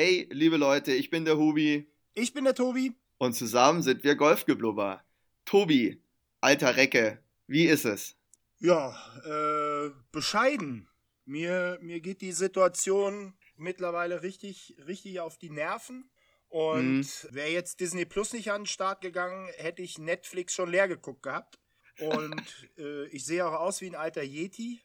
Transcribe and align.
Hey, 0.00 0.28
liebe 0.30 0.58
Leute, 0.58 0.92
ich 0.92 1.10
bin 1.10 1.24
der 1.24 1.38
Hubi. 1.38 1.90
Ich 2.14 2.32
bin 2.32 2.44
der 2.44 2.54
Tobi. 2.54 2.94
Und 3.16 3.32
zusammen 3.32 3.82
sind 3.82 4.04
wir 4.04 4.14
Golfgeblubber. 4.14 5.02
Tobi, 5.44 6.00
alter 6.40 6.76
Recke, 6.76 7.20
wie 7.48 7.64
ist 7.64 7.84
es? 7.84 8.14
Ja, 8.60 8.96
äh, 9.24 9.90
bescheiden. 10.12 10.88
Mir, 11.24 11.80
mir 11.82 11.98
geht 11.98 12.20
die 12.20 12.30
Situation 12.30 13.34
mittlerweile 13.56 14.22
richtig, 14.22 14.76
richtig 14.86 15.18
auf 15.18 15.36
die 15.36 15.50
Nerven. 15.50 16.08
Und 16.46 17.00
mhm. 17.00 17.34
wäre 17.34 17.50
jetzt 17.50 17.80
Disney 17.80 18.04
Plus 18.04 18.32
nicht 18.32 18.52
an 18.52 18.60
den 18.60 18.66
Start 18.66 19.00
gegangen, 19.00 19.48
hätte 19.56 19.82
ich 19.82 19.98
Netflix 19.98 20.54
schon 20.54 20.70
leer 20.70 20.86
geguckt 20.86 21.24
gehabt. 21.24 21.58
Und 21.98 22.68
äh, 22.78 23.06
ich 23.08 23.24
sehe 23.24 23.44
auch 23.44 23.58
aus 23.58 23.80
wie 23.80 23.88
ein 23.88 23.96
alter 23.96 24.22
Yeti. 24.22 24.80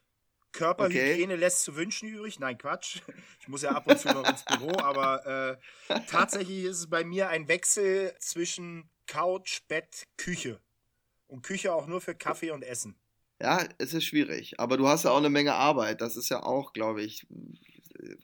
Körperhygiene 0.54 1.34
okay. 1.34 1.40
lässt 1.40 1.64
zu 1.64 1.76
wünschen 1.76 2.08
übrig. 2.08 2.40
Nein, 2.40 2.56
Quatsch. 2.56 3.00
Ich 3.40 3.48
muss 3.48 3.60
ja 3.60 3.72
ab 3.72 3.86
und 3.86 3.98
zu 3.98 4.08
noch 4.08 4.26
ins 4.26 4.42
Büro, 4.42 4.72
aber 4.78 5.60
äh, 5.90 6.00
tatsächlich 6.08 6.64
ist 6.64 6.78
es 6.78 6.86
bei 6.86 7.04
mir 7.04 7.28
ein 7.28 7.46
Wechsel 7.46 8.14
zwischen 8.18 8.88
Couch, 9.06 9.60
Bett, 9.68 10.06
Küche. 10.16 10.60
Und 11.26 11.42
Küche 11.42 11.74
auch 11.74 11.86
nur 11.86 12.00
für 12.00 12.14
Kaffee 12.14 12.52
und 12.52 12.62
Essen. 12.62 12.96
Ja, 13.42 13.68
es 13.76 13.92
ist 13.92 14.04
schwierig. 14.04 14.58
Aber 14.58 14.78
du 14.78 14.88
hast 14.88 15.04
ja 15.04 15.10
auch 15.10 15.18
eine 15.18 15.28
Menge 15.28 15.52
Arbeit. 15.52 16.00
Das 16.00 16.16
ist 16.16 16.30
ja 16.30 16.42
auch, 16.42 16.72
glaube 16.72 17.02
ich. 17.02 17.26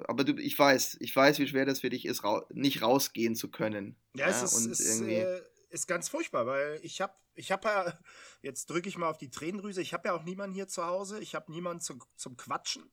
Aber 0.09 0.25
du, 0.25 0.41
ich 0.41 0.59
weiß, 0.59 0.97
ich 1.01 1.15
weiß, 1.15 1.39
wie 1.39 1.49
schwer 1.49 1.67
das 1.67 1.81
für 1.81 1.91
dich 1.91 2.07
ist, 2.07 2.25
ra 2.25 2.47
nicht 2.51 2.81
rausgehen 2.81 3.35
zu 3.35 3.51
können. 3.51 3.97
Ja, 4.15 4.31
ja 4.31 4.31
es 4.31 4.43
ist, 4.43 4.65
und 4.65 4.73
ist, 4.73 4.81
irgendwie... 4.81 5.17
Äh, 5.17 5.43
ist 5.71 5.87
ganz 5.87 6.09
furchtbar, 6.09 6.47
weil 6.47 6.81
ich 6.83 7.01
habe 7.01 7.15
ich 7.35 7.51
habe 7.51 7.69
ja, 7.69 7.99
jetzt 8.43 8.71
drücke 8.71 8.89
ich 8.89 8.99
mal 8.99 9.09
auf 9.09 9.19
die 9.19 9.31
Tränendrüse, 9.31 9.83
ich 9.83 9.93
habe 9.95 10.09
ja 10.09 10.15
auch 10.15 10.25
niemanden 10.25 10.55
hier 10.55 10.69
zu 10.69 10.85
Hause, 10.85 11.21
ich 11.21 11.35
habe 11.35 11.51
niemanden 11.51 11.81
zu, 11.81 11.99
zum 12.17 12.37
Quatschen. 12.37 12.91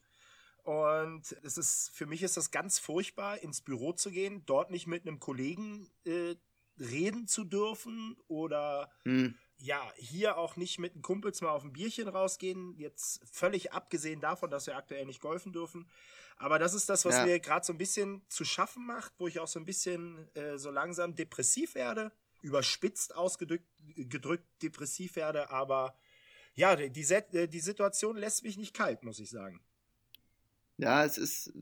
Und 0.64 1.38
es 1.44 1.58
ist, 1.58 1.92
für 1.94 2.06
mich 2.06 2.24
ist 2.24 2.36
das 2.36 2.52
ganz 2.52 2.78
furchtbar, 2.78 3.40
ins 3.40 3.62
Büro 3.62 3.94
zu 3.94 4.12
gehen, 4.12 4.46
dort 4.46 4.70
nicht 4.70 4.86
mit 4.86 5.08
einem 5.08 5.20
Kollegen 5.20 5.90
äh, 6.04 6.36
reden 6.78 7.26
zu 7.28 7.46
dürfen 7.46 8.18
oder 8.28 8.92
hm. 9.04 9.34
ja, 9.58 9.82
hier 9.96 10.38
auch 10.38 10.58
nicht 10.58 10.78
mit 10.78 10.94
einem 10.94 11.04
Kumpels 11.04 11.40
mal 11.40 11.52
auf 11.52 11.64
ein 11.64 11.72
Bierchen 11.72 12.10
rausgehen. 12.10 12.76
Jetzt 12.78 13.22
völlig 13.32 13.72
abgesehen 13.72 14.20
davon, 14.20 14.52
dass 14.52 14.68
wir 14.68 14.76
aktuell 14.76 15.06
nicht 15.06 15.22
golfen 15.22 15.54
dürfen. 15.54 15.90
Aber 16.36 16.60
das 16.60 16.74
ist 16.74 16.90
das, 16.90 17.06
was 17.06 17.16
ja. 17.16 17.26
mir 17.26 17.40
gerade 17.40 17.66
so 17.66 17.72
ein 17.72 17.80
bisschen 17.80 18.22
zu 18.28 18.44
schaffen 18.44 18.86
macht, 18.86 19.14
wo 19.20 19.28
ich 19.28 19.40
auch 19.40 19.48
so 19.48 19.60
ein 19.60 19.66
bisschen 19.66 20.28
äh, 20.36 20.58
so 20.58 20.70
langsam 20.70 21.16
depressiv 21.16 21.76
werde 21.76 22.12
überspitzt 22.48 23.16
ausgedrückt 23.16 23.68
gedrückt 23.96 24.46
depressiv 24.62 25.16
werde, 25.16 25.50
aber 25.50 25.98
ja, 26.56 26.76
die, 26.76 26.90
die 26.90 27.60
Situation 27.60 28.18
lässt 28.18 28.44
mich 28.44 28.58
nicht 28.58 28.74
kalt, 28.74 29.04
muss 29.04 29.20
ich 29.20 29.30
sagen. 29.30 29.62
Ja, 30.78 31.06
es 31.06 31.18
ist 31.18 31.54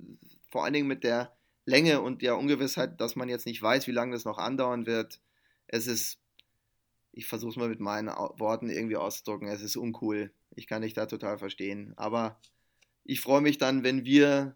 vor 0.49 0.63
allen 0.63 0.73
Dingen 0.73 0.87
mit 0.87 1.03
der 1.03 1.35
Länge 1.65 2.01
und 2.01 2.21
der 2.21 2.37
Ungewissheit, 2.37 2.99
dass 3.01 3.15
man 3.15 3.29
jetzt 3.29 3.45
nicht 3.45 3.61
weiß, 3.61 3.87
wie 3.87 3.91
lange 3.91 4.13
das 4.13 4.25
noch 4.25 4.37
andauern 4.37 4.85
wird. 4.85 5.19
Es 5.67 5.87
ist, 5.87 6.19
ich 7.11 7.25
versuche 7.25 7.51
es 7.51 7.57
mal 7.57 7.69
mit 7.69 7.79
meinen 7.79 8.07
Worten 8.07 8.69
irgendwie 8.69 8.97
auszudrücken, 8.97 9.47
es 9.47 9.61
ist 9.61 9.75
uncool. 9.75 10.31
Ich 10.55 10.67
kann 10.67 10.81
dich 10.81 10.93
da 10.93 11.05
total 11.05 11.37
verstehen. 11.37 11.93
Aber 11.97 12.39
ich 13.03 13.21
freue 13.21 13.41
mich 13.41 13.57
dann, 13.57 13.83
wenn 13.83 14.05
wir 14.05 14.55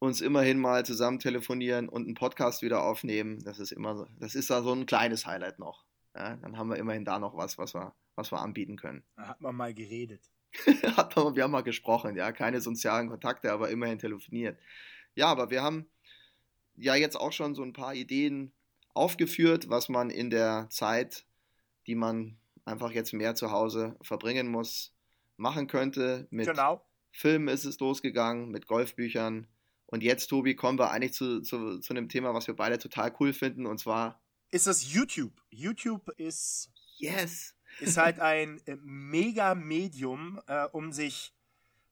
uns 0.00 0.22
immerhin 0.22 0.58
mal 0.58 0.84
zusammen 0.84 1.18
telefonieren 1.18 1.88
und 1.88 2.06
einen 2.06 2.14
Podcast 2.14 2.62
wieder 2.62 2.82
aufnehmen. 2.82 3.44
Das 3.44 3.58
ist 3.58 3.70
immer 3.70 3.96
so, 3.96 4.06
das 4.18 4.34
ist 4.34 4.50
da 4.50 4.62
so 4.62 4.72
ein 4.72 4.86
kleines 4.86 5.26
Highlight 5.26 5.58
noch. 5.58 5.84
Ja, 6.16 6.36
dann 6.36 6.56
haben 6.56 6.70
wir 6.70 6.76
immerhin 6.76 7.04
da 7.04 7.18
noch 7.18 7.36
was, 7.36 7.58
was 7.58 7.74
wir, 7.74 7.94
was 8.16 8.32
wir 8.32 8.40
anbieten 8.40 8.76
können. 8.76 9.04
Da 9.16 9.28
hat 9.28 9.40
man 9.40 9.54
mal 9.54 9.74
geredet. 9.74 10.22
hat 10.96 11.14
man, 11.14 11.36
wir 11.36 11.44
haben 11.44 11.50
mal 11.52 11.62
gesprochen, 11.62 12.16
ja, 12.16 12.32
keine 12.32 12.60
sozialen 12.60 13.08
Kontakte, 13.08 13.52
aber 13.52 13.68
immerhin 13.70 13.98
telefoniert. 13.98 14.58
Ja, 15.14 15.26
aber 15.26 15.50
wir 15.50 15.62
haben 15.62 15.86
ja 16.74 16.94
jetzt 16.94 17.16
auch 17.16 17.32
schon 17.32 17.54
so 17.54 17.62
ein 17.62 17.74
paar 17.74 17.94
Ideen 17.94 18.52
aufgeführt, 18.94 19.68
was 19.68 19.88
man 19.88 20.08
in 20.10 20.30
der 20.30 20.66
Zeit, 20.70 21.26
die 21.86 21.94
man 21.94 22.38
einfach 22.64 22.90
jetzt 22.90 23.12
mehr 23.12 23.34
zu 23.34 23.50
Hause 23.50 23.96
verbringen 24.00 24.48
muss, 24.48 24.94
machen 25.36 25.66
könnte. 25.66 26.26
Mit 26.30 26.48
genau. 26.48 26.84
Filmen 27.12 27.48
ist 27.48 27.66
es 27.66 27.78
losgegangen, 27.78 28.50
mit 28.50 28.66
Golfbüchern, 28.66 29.46
und 29.90 30.02
jetzt, 30.02 30.28
Tobi, 30.28 30.54
kommen 30.54 30.78
wir 30.78 30.90
eigentlich 30.90 31.14
zu, 31.14 31.40
zu, 31.42 31.80
zu 31.80 31.92
einem 31.92 32.08
Thema, 32.08 32.32
was 32.32 32.46
wir 32.46 32.54
beide 32.54 32.78
total 32.78 33.12
cool 33.18 33.32
finden, 33.32 33.66
und 33.66 33.78
zwar. 33.78 34.22
Ist 34.50 34.66
das 34.66 34.92
YouTube? 34.92 35.32
YouTube 35.50 36.08
ist. 36.16 36.70
Yes! 36.98 37.56
Ist 37.80 37.96
halt 37.96 38.20
ein 38.20 38.60
äh, 38.66 38.76
Mega-Medium, 38.82 40.40
äh, 40.46 40.66
um 40.72 40.92
sich 40.92 41.32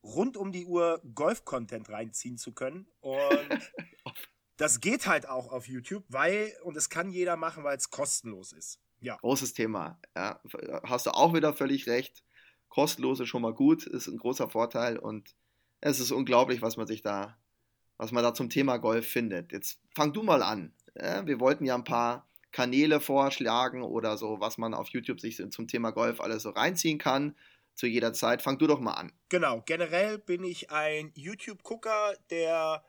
rund 0.02 0.36
um 0.36 0.52
die 0.52 0.64
Uhr 0.64 1.00
Golf-Content 1.14 1.88
reinziehen 1.88 2.38
zu 2.38 2.52
können. 2.52 2.86
Und 3.00 3.72
das 4.56 4.80
geht 4.80 5.06
halt 5.06 5.28
auch 5.28 5.50
auf 5.50 5.66
YouTube, 5.66 6.04
weil, 6.08 6.52
und 6.62 6.76
es 6.76 6.90
kann 6.90 7.10
jeder 7.10 7.36
machen, 7.36 7.64
weil 7.64 7.76
es 7.76 7.90
kostenlos 7.90 8.52
ist. 8.52 8.80
Ja. 9.00 9.16
Großes 9.16 9.54
Thema. 9.54 10.00
Ja, 10.16 10.40
hast 10.84 11.06
du 11.06 11.10
auch 11.10 11.34
wieder 11.34 11.52
völlig 11.52 11.86
recht. 11.88 12.24
Kostenlos 12.68 13.20
ist 13.20 13.28
schon 13.28 13.42
mal 13.42 13.54
gut, 13.54 13.86
ist 13.86 14.08
ein 14.08 14.18
großer 14.18 14.48
Vorteil 14.48 14.98
und 14.98 15.34
es 15.80 16.00
ist 16.00 16.10
unglaublich, 16.10 16.60
was 16.60 16.76
man 16.76 16.86
sich 16.86 17.02
da 17.02 17.38
was 17.98 18.12
man 18.12 18.22
da 18.22 18.32
zum 18.32 18.48
Thema 18.48 18.78
Golf 18.78 19.06
findet. 19.06 19.52
Jetzt 19.52 19.80
fang 19.94 20.12
du 20.12 20.22
mal 20.22 20.42
an. 20.42 20.72
Wir 20.94 21.38
wollten 21.38 21.66
ja 21.66 21.74
ein 21.74 21.84
paar 21.84 22.28
Kanäle 22.50 23.00
vorschlagen 23.00 23.82
oder 23.82 24.16
so, 24.16 24.40
was 24.40 24.58
man 24.58 24.74
auf 24.74 24.88
YouTube 24.88 25.20
sich 25.20 25.36
zum 25.50 25.68
Thema 25.68 25.90
Golf 25.90 26.20
alles 26.20 26.42
so 26.42 26.50
reinziehen 26.50 26.98
kann 26.98 27.36
zu 27.74 27.86
jeder 27.86 28.12
Zeit. 28.12 28.42
Fang 28.42 28.58
du 28.58 28.66
doch 28.66 28.80
mal 28.80 28.94
an. 28.94 29.12
Genau, 29.28 29.62
generell 29.64 30.18
bin 30.18 30.42
ich 30.44 30.70
ein 30.70 31.12
YouTube-Gucker, 31.14 32.14
der, 32.30 32.84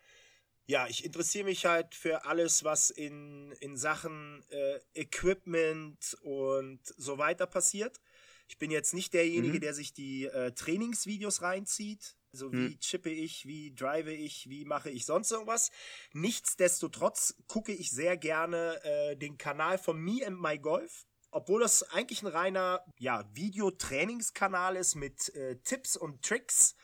ja, 0.66 0.88
ich 0.88 1.06
interessiere 1.06 1.46
mich 1.46 1.66
halt 1.66 1.94
für 1.94 2.25
alles, 2.25 2.64
was 2.64 2.90
in, 2.90 3.52
in 3.59 3.78
Sachen 3.78 4.44
äh, 4.50 4.80
Equipment 5.02 6.18
und 6.22 6.80
so 6.84 7.18
weiter 7.18 7.46
passiert. 7.46 8.00
Ich 8.48 8.58
bin 8.58 8.72
jetzt 8.72 8.96
nicht 8.96 9.14
derjenige, 9.14 9.58
mhm. 9.58 9.62
der 9.62 9.74
sich 9.75 9.94
die 9.94 10.25
äh, 10.25 10.52
Trainingsvideos 10.53 11.44
reinzieht. 11.44 12.16
So 12.31 12.51
wie 12.51 12.67
hm. 12.67 12.79
chippe 12.79 13.09
ich, 13.09 13.45
wie 13.45 13.73
drive 13.73 14.07
ich, 14.07 14.50
wie 14.50 14.66
mache 14.66 14.90
ich 14.90 15.06
sonst 15.06 15.31
irgendwas. 15.31 15.72
Nichtsdestotrotz 16.13 17.35
gucke 17.47 17.72
ich 17.72 17.91
sehr 17.91 18.17
gerne 18.17 18.79
äh, 18.84 19.16
den 19.16 19.38
Kanal 19.38 19.78
von 19.78 20.00
Me 20.00 20.25
and 20.25 20.39
My 20.39 20.57
Golf. 20.57 21.06
Obwohl 21.31 21.62
das 21.62 21.84
eigentlich 21.84 22.22
ein 22.23 22.28
reiner 22.28 22.84
ja, 22.97 23.23
Videotrainingskanal 23.34 24.75
ist 24.75 24.95
mit 24.95 25.34
äh, 25.35 25.57
Tipps 25.63 25.95
und 25.95 26.23
Tricks. 26.23 26.75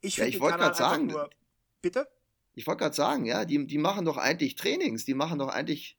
Ich 0.00 0.16
ja, 0.16 0.26
ich 0.26 0.40
wollte 0.40 0.58
gerade 0.58 0.76
sagen. 0.76 1.06
Nur, 1.08 1.30
bitte? 1.80 2.08
Ich 2.54 2.66
wollte 2.66 2.80
gerade 2.80 2.94
sagen, 2.94 3.24
ja, 3.24 3.44
die, 3.44 3.66
die 3.66 3.78
machen 3.78 4.04
doch 4.04 4.16
eigentlich 4.18 4.56
Trainings, 4.56 5.04
die 5.04 5.14
machen 5.14 5.38
doch 5.38 5.48
eigentlich 5.48 5.96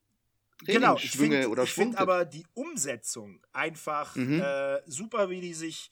genau, 0.65 0.97
ich 0.97 1.11
find, 1.11 1.47
oder 1.47 1.63
Ich 1.63 1.73
finde 1.73 1.97
aber 1.97 2.25
die 2.25 2.45
Umsetzung 2.53 3.41
einfach 3.53 4.15
mhm. 4.15 4.39
äh, 4.39 4.81
super, 4.85 5.29
wie 5.29 5.41
die 5.41 5.53
sich 5.53 5.89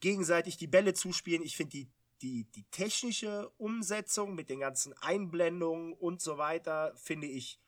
gegenseitig 0.00 0.56
die 0.56 0.66
Bälle 0.66 0.94
zuspielen. 0.94 1.42
Ich 1.42 1.56
finde 1.56 1.70
die 1.70 1.88
die, 2.22 2.44
die 2.52 2.64
technische 2.70 3.50
Umsetzung 3.58 4.34
mit 4.34 4.48
den 4.48 4.60
ganzen 4.60 4.94
Einblendungen 5.02 5.92
und 5.92 6.20
so 6.20 6.38
weiter 6.38 6.92
finde 6.96 7.26
ich 7.26 7.58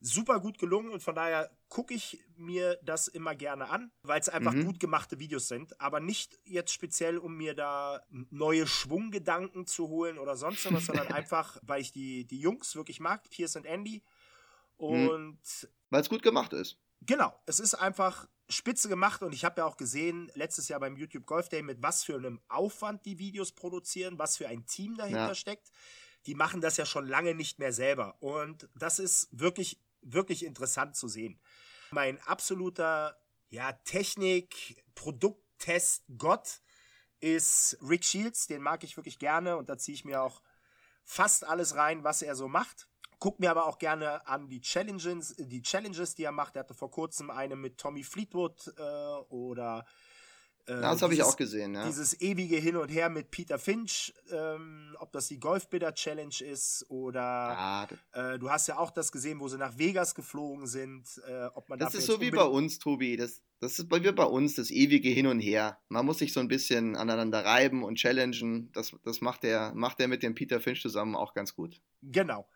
super 0.00 0.38
gut 0.38 0.58
gelungen 0.58 0.90
und 0.90 1.02
von 1.02 1.14
daher 1.14 1.50
gucke 1.68 1.94
ich 1.94 2.22
mir 2.36 2.78
das 2.82 3.08
immer 3.08 3.34
gerne 3.34 3.70
an, 3.70 3.90
weil 4.02 4.20
es 4.20 4.28
einfach 4.28 4.52
mhm. 4.52 4.66
gut 4.66 4.80
gemachte 4.80 5.18
Videos 5.18 5.48
sind, 5.48 5.80
aber 5.80 5.98
nicht 5.98 6.38
jetzt 6.44 6.72
speziell, 6.72 7.16
um 7.16 7.36
mir 7.36 7.54
da 7.54 8.02
neue 8.10 8.66
Schwunggedanken 8.66 9.66
zu 9.66 9.88
holen 9.88 10.18
oder 10.18 10.36
sonst 10.36 10.70
was, 10.72 10.86
sondern 10.86 11.08
einfach, 11.08 11.58
weil 11.62 11.80
ich 11.80 11.90
die, 11.90 12.26
die 12.26 12.38
Jungs 12.38 12.76
wirklich 12.76 13.00
mag, 13.00 13.28
Pierce 13.30 13.56
und 13.56 13.64
Andy. 13.64 14.02
Mhm. 14.78 15.08
Und 15.08 15.68
weil 15.88 16.02
es 16.02 16.10
gut 16.10 16.22
gemacht 16.22 16.52
ist. 16.52 16.78
Genau, 17.00 17.34
es 17.46 17.58
ist 17.60 17.74
einfach 17.74 18.28
spitze 18.48 18.88
gemacht 18.88 19.22
und 19.22 19.32
ich 19.32 19.44
habe 19.44 19.60
ja 19.60 19.66
auch 19.66 19.76
gesehen, 19.76 20.30
letztes 20.34 20.68
Jahr 20.68 20.80
beim 20.80 20.96
YouTube 20.96 21.26
Golf 21.26 21.48
Day, 21.48 21.62
mit 21.62 21.82
was 21.82 22.04
für 22.04 22.14
einem 22.14 22.40
Aufwand 22.48 23.04
die 23.06 23.18
Videos 23.18 23.52
produzieren, 23.52 24.18
was 24.18 24.36
für 24.36 24.48
ein 24.48 24.66
Team 24.66 24.96
dahinter 24.96 25.28
ja. 25.28 25.34
steckt. 25.34 25.70
Die 26.26 26.34
machen 26.34 26.60
das 26.60 26.76
ja 26.76 26.86
schon 26.86 27.06
lange 27.06 27.34
nicht 27.34 27.58
mehr 27.58 27.72
selber. 27.72 28.16
Und 28.20 28.68
das 28.74 28.98
ist 28.98 29.28
wirklich, 29.30 29.80
wirklich 30.00 30.44
interessant 30.44 30.96
zu 30.96 31.08
sehen. 31.08 31.40
Mein 31.90 32.20
absoluter, 32.22 33.16
ja, 33.50 33.72
Technik, 33.72 34.82
Produkttest 34.94 36.04
Gott 36.16 36.60
ist 37.20 37.78
Rick 37.82 38.04
Shields. 38.04 38.46
Den 38.46 38.62
mag 38.62 38.84
ich 38.84 38.96
wirklich 38.96 39.18
gerne 39.18 39.56
und 39.56 39.68
da 39.68 39.78
ziehe 39.78 39.94
ich 39.94 40.04
mir 40.04 40.22
auch 40.22 40.42
fast 41.04 41.44
alles 41.44 41.74
rein, 41.74 42.04
was 42.04 42.22
er 42.22 42.34
so 42.34 42.48
macht. 42.48 42.88
Guck 43.24 43.40
mir 43.40 43.50
aber 43.50 43.64
auch 43.64 43.78
gerne 43.78 44.26
an 44.28 44.50
die 44.50 44.60
Challenges, 44.60 45.34
die 45.38 45.62
Challenges, 45.62 46.14
die 46.14 46.24
er 46.24 46.30
macht. 46.30 46.56
Er 46.56 46.60
hatte 46.60 46.74
vor 46.74 46.90
kurzem 46.90 47.30
eine 47.30 47.56
mit 47.56 47.78
Tommy 47.78 48.02
Fleetwood 48.02 48.74
äh, 48.76 48.82
oder 49.30 49.86
äh, 50.66 50.78
das 50.78 51.00
habe 51.00 51.14
ich 51.14 51.22
auch 51.22 51.38
gesehen, 51.38 51.72
ja. 51.72 51.86
Dieses 51.86 52.20
ewige 52.20 52.56
Hin 52.56 52.76
und 52.76 52.90
Her 52.90 53.08
mit 53.08 53.30
Peter 53.30 53.58
Finch, 53.58 54.12
ähm, 54.30 54.94
ob 55.00 55.10
das 55.12 55.28
die 55.28 55.40
Golfbidder 55.40 55.94
Challenge 55.94 56.34
ist 56.38 56.84
oder 56.90 57.22
ja, 57.22 57.88
äh, 58.12 58.38
du 58.38 58.50
hast 58.50 58.66
ja 58.66 58.76
auch 58.76 58.90
das 58.90 59.10
gesehen, 59.10 59.40
wo 59.40 59.48
sie 59.48 59.56
nach 59.56 59.78
Vegas 59.78 60.14
geflogen 60.14 60.66
sind. 60.66 61.06
Äh, 61.26 61.46
ob 61.54 61.70
man 61.70 61.78
das 61.78 61.94
ist 61.94 62.04
so 62.04 62.20
wie 62.20 62.30
bei 62.30 62.44
uns, 62.44 62.78
Tobi. 62.78 63.16
Das, 63.16 63.40
das 63.58 63.78
ist 63.78 63.88
bei, 63.88 64.00
bei 64.00 64.24
uns 64.24 64.56
das 64.56 64.70
ewige 64.70 65.08
Hin 65.08 65.28
und 65.28 65.40
Her. 65.40 65.78
Man 65.88 66.04
muss 66.04 66.18
sich 66.18 66.34
so 66.34 66.40
ein 66.40 66.48
bisschen 66.48 66.94
aneinander 66.94 67.42
reiben 67.42 67.84
und 67.84 67.94
challengen. 67.94 68.70
Das, 68.72 68.94
das 69.02 69.22
macht 69.22 69.44
er 69.44 69.72
macht 69.74 69.98
mit 70.00 70.22
dem 70.22 70.34
Peter 70.34 70.60
Finch 70.60 70.82
zusammen 70.82 71.16
auch 71.16 71.32
ganz 71.32 71.54
gut. 71.54 71.80
Genau. 72.02 72.46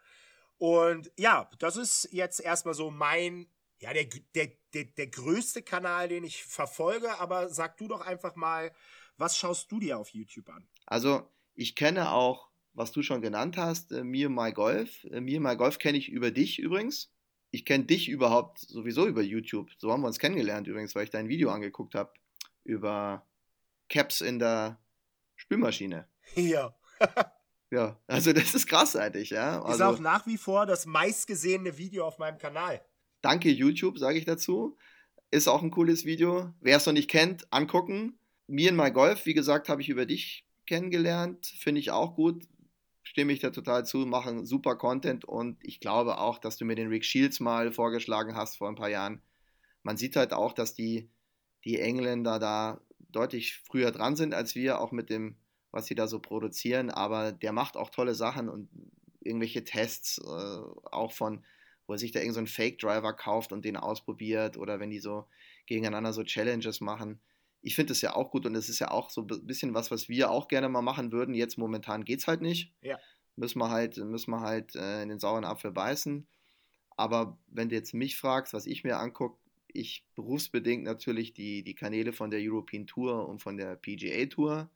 Und 0.59 1.11
ja, 1.17 1.49
das 1.59 1.77
ist 1.77 2.09
jetzt 2.13 2.41
erstmal 2.41 2.75
so 2.75 2.91
mein, 2.91 3.47
ja, 3.79 3.93
der, 3.93 4.07
der, 4.35 4.53
der, 4.75 4.85
der 4.85 5.07
größte 5.07 5.63
Kanal, 5.63 6.09
den 6.09 6.25
ich 6.25 6.45
verfolge. 6.45 7.19
Aber 7.21 7.49
sag 7.49 7.77
du 7.79 7.89
doch 7.89 8.01
einfach 8.01 8.35
mal, 8.37 8.73
was 9.17 9.37
schaust 9.37 9.71
du 9.71 9.81
dir 9.81 9.99
auf 9.99 10.11
YouTube 10.11 10.49
an? 10.51 10.69
Also, 10.87 11.31
ich 11.55 11.75
kenne 11.75 12.11
auch, 12.13 12.49
was 12.73 12.93
du 12.93 13.03
schon 13.03 13.23
genannt 13.23 13.57
hast, 13.57 13.93
äh, 13.93 14.05
Mir 14.05 14.31
My 14.31 14.53
Golf. 14.53 15.05
Äh, 15.05 15.21
Mir 15.21 15.41
My 15.41 15.57
Golf 15.57 15.79
kenne 15.79 15.99
ich 15.99 16.09
über 16.09 16.31
dich 16.31 16.59
übrigens. 16.59 17.11
Ich 17.51 17.65
kenne 17.65 17.85
dich 17.85 18.09
überhaupt 18.09 18.59
sowieso 18.59 19.07
über 19.07 19.23
YouTube. 19.23 19.71
So 19.79 19.91
haben 19.91 20.03
wir 20.03 20.09
uns 20.09 20.19
kennengelernt 20.19 20.67
übrigens, 20.67 20.95
weil 20.95 21.05
ich 21.05 21.11
dein 21.11 21.29
Video 21.29 21.51
angeguckt 21.51 21.95
habe 21.95 22.13
über 22.65 23.27
Caps 23.89 24.21
in 24.21 24.39
der 24.39 24.81
Spülmaschine. 25.37 26.09
Ja. 26.35 26.75
Ja, 27.71 28.01
also 28.07 28.33
das 28.33 28.55
ist 28.55 28.67
krass 28.67 28.97
eigentlich, 28.97 29.31
ja. 29.31 29.63
Also, 29.63 29.73
ist 29.73 29.83
auch 29.83 30.01
nach 30.01 30.27
wie 30.27 30.39
vor 30.39 30.67
das 30.67 30.87
meistgesehene 30.87 31.77
Video 31.77 32.07
auf 32.07 32.19
meinem 32.19 32.39
Kanal. 32.39 32.81
Danke 33.21 33.51
YouTube, 33.51 33.99
sage 33.99 34.19
ich 34.19 34.25
dazu. 34.25 34.77
Ist 35.31 35.49
auch 35.49 35.63
ein 35.63 35.71
cooles 35.71 36.05
Video. 36.05 36.55
Wer 36.61 36.79
es 36.79 36.87
noch 36.87 36.93
nicht 36.93 37.11
kennt, 37.11 37.53
angucken. 37.53 38.19
Mir 38.47 38.71
in 38.71 38.77
My 38.77 38.91
Golf, 38.91 39.27
wie 39.27 39.35
gesagt, 39.35 39.69
habe 39.69 39.83
ich 39.83 39.91
über 39.91 40.07
dich 40.07 40.47
kennengelernt. 40.67 41.47
Finde 41.47 41.81
ich 41.81 41.91
auch 41.91 42.15
gut. 42.15 42.45
Stimme 43.03 43.33
ich 43.33 43.41
da 43.41 43.51
total 43.51 43.85
zu, 43.85 43.99
machen 43.99 44.47
super 44.47 44.77
Content 44.77 45.25
und 45.25 45.59
ich 45.63 45.81
glaube 45.81 46.19
auch, 46.19 46.39
dass 46.39 46.59
du 46.59 46.65
mir 46.65 46.77
den 46.77 46.89
Rick 46.89 47.05
Shields 47.05 47.41
mal 47.41 47.73
vorgeschlagen 47.73 48.37
hast 48.37 48.59
vor 48.59 48.69
ein 48.69 48.75
paar 48.75 48.91
Jahren. 48.91 49.23
Man 49.83 49.97
sieht 49.97 50.15
halt 50.17 50.35
auch, 50.35 50.53
dass 50.53 50.75
die, 50.75 51.11
die 51.65 51.81
Engländer 51.81 52.39
da 52.39 52.81
deutlich 52.99 53.63
früher 53.67 53.93
dran 53.93 54.15
sind 54.15 54.35
als 54.35 54.55
wir, 54.55 54.81
auch 54.81 54.93
mit 54.93 55.09
dem, 55.09 55.37
was 55.79 55.87
sie 55.87 55.95
da 55.95 56.09
so 56.09 56.19
produzieren. 56.19 56.91
Aber 56.91 57.33
der 57.33 57.53
macht 57.53 57.77
auch 57.77 57.91
tolle 57.91 58.15
Sachen 58.15 58.49
und 58.49 58.69
irgendwelche 59.21 59.65
Tests, 59.65 60.19
äh, 60.19 60.61
auch 60.91 61.13
von, 61.13 61.45
wo 61.87 61.93
er 61.93 61.99
sich 61.99 62.13
da 62.13 62.21
irgendeinen 62.21 62.47
so 62.47 62.53
Fake-Driver 62.53 63.13
kauft 63.13 63.53
und 63.53 63.65
den 63.65 63.77
ausprobiert 63.77 64.57
oder 64.57 64.81
wenn 64.81 64.91
die 64.91 64.99
so 64.99 65.27
gegeneinander 65.67 66.13
so 66.13 66.25
Challenges 66.25 66.81
machen. 66.81 67.21
Ich 67.63 67.77
finde 67.77 67.93
das 67.93 68.01
ja 68.01 68.15
auch 68.17 68.31
gut 68.31 68.47
und 68.47 68.55
es 68.55 68.69
ist 68.69 68.79
ja 68.81 68.91
auch 68.91 69.11
so 69.11 69.23
ein 69.23 69.47
bisschen 69.47 69.75
was, 69.75 69.91
was 69.91 70.09
wir 70.09 70.31
auch 70.31 70.49
gerne 70.49 70.69
mal 70.69 70.83
machen 70.83 71.13
würden. 71.13 71.35
Jetzt 71.35 71.59
momentan 71.59 72.05
geht 72.05 72.21
es 72.21 72.27
halt 72.27 72.41
nicht. 72.41 72.73
Ja. 72.83 72.99
Müssen 73.37 73.61
wir 73.61 73.71
halt, 73.71 73.97
müssen 73.99 74.31
wir 74.33 74.41
halt 74.41 74.75
äh, 74.75 75.03
in 75.03 75.09
den 75.09 75.21
sauren 75.21 75.45
Apfel 75.45 75.71
beißen. 75.71 76.27
Aber 76.97 77.39
wenn 77.47 77.69
du 77.69 77.77
jetzt 77.77 77.95
mich 77.95 78.17
fragst, 78.17 78.53
was 78.53 78.67
ich 78.67 78.83
mir 78.83 78.99
angucke, 78.99 79.39
ich 79.73 80.05
berufsbedingt 80.15 80.85
natürlich 80.85 81.35
die, 81.35 81.63
die 81.63 81.75
Kanäle 81.75 82.13
von 82.13 82.31
der 82.31 82.41
European 82.43 82.87
Tour 82.87 83.29
und 83.29 83.41
von 83.41 83.57
der 83.57 83.77
PGA 83.77 84.27
Tour. 84.27 84.71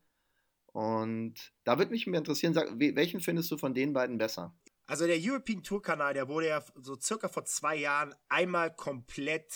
Und 0.72 1.52
da 1.64 1.78
würde 1.78 1.90
mich 1.90 2.06
mehr 2.06 2.18
interessieren, 2.18 2.54
sag, 2.54 2.68
welchen 2.78 3.20
findest 3.20 3.50
du 3.50 3.58
von 3.58 3.74
den 3.74 3.92
beiden 3.92 4.18
besser? 4.18 4.54
Also 4.86 5.06
der 5.06 5.18
European 5.20 5.62
Tour 5.62 5.82
Kanal, 5.82 6.14
der 6.14 6.28
wurde 6.28 6.48
ja 6.48 6.64
so 6.74 6.98
circa 6.98 7.28
vor 7.28 7.44
zwei 7.44 7.76
Jahren 7.76 8.14
einmal 8.28 8.74
komplett 8.74 9.52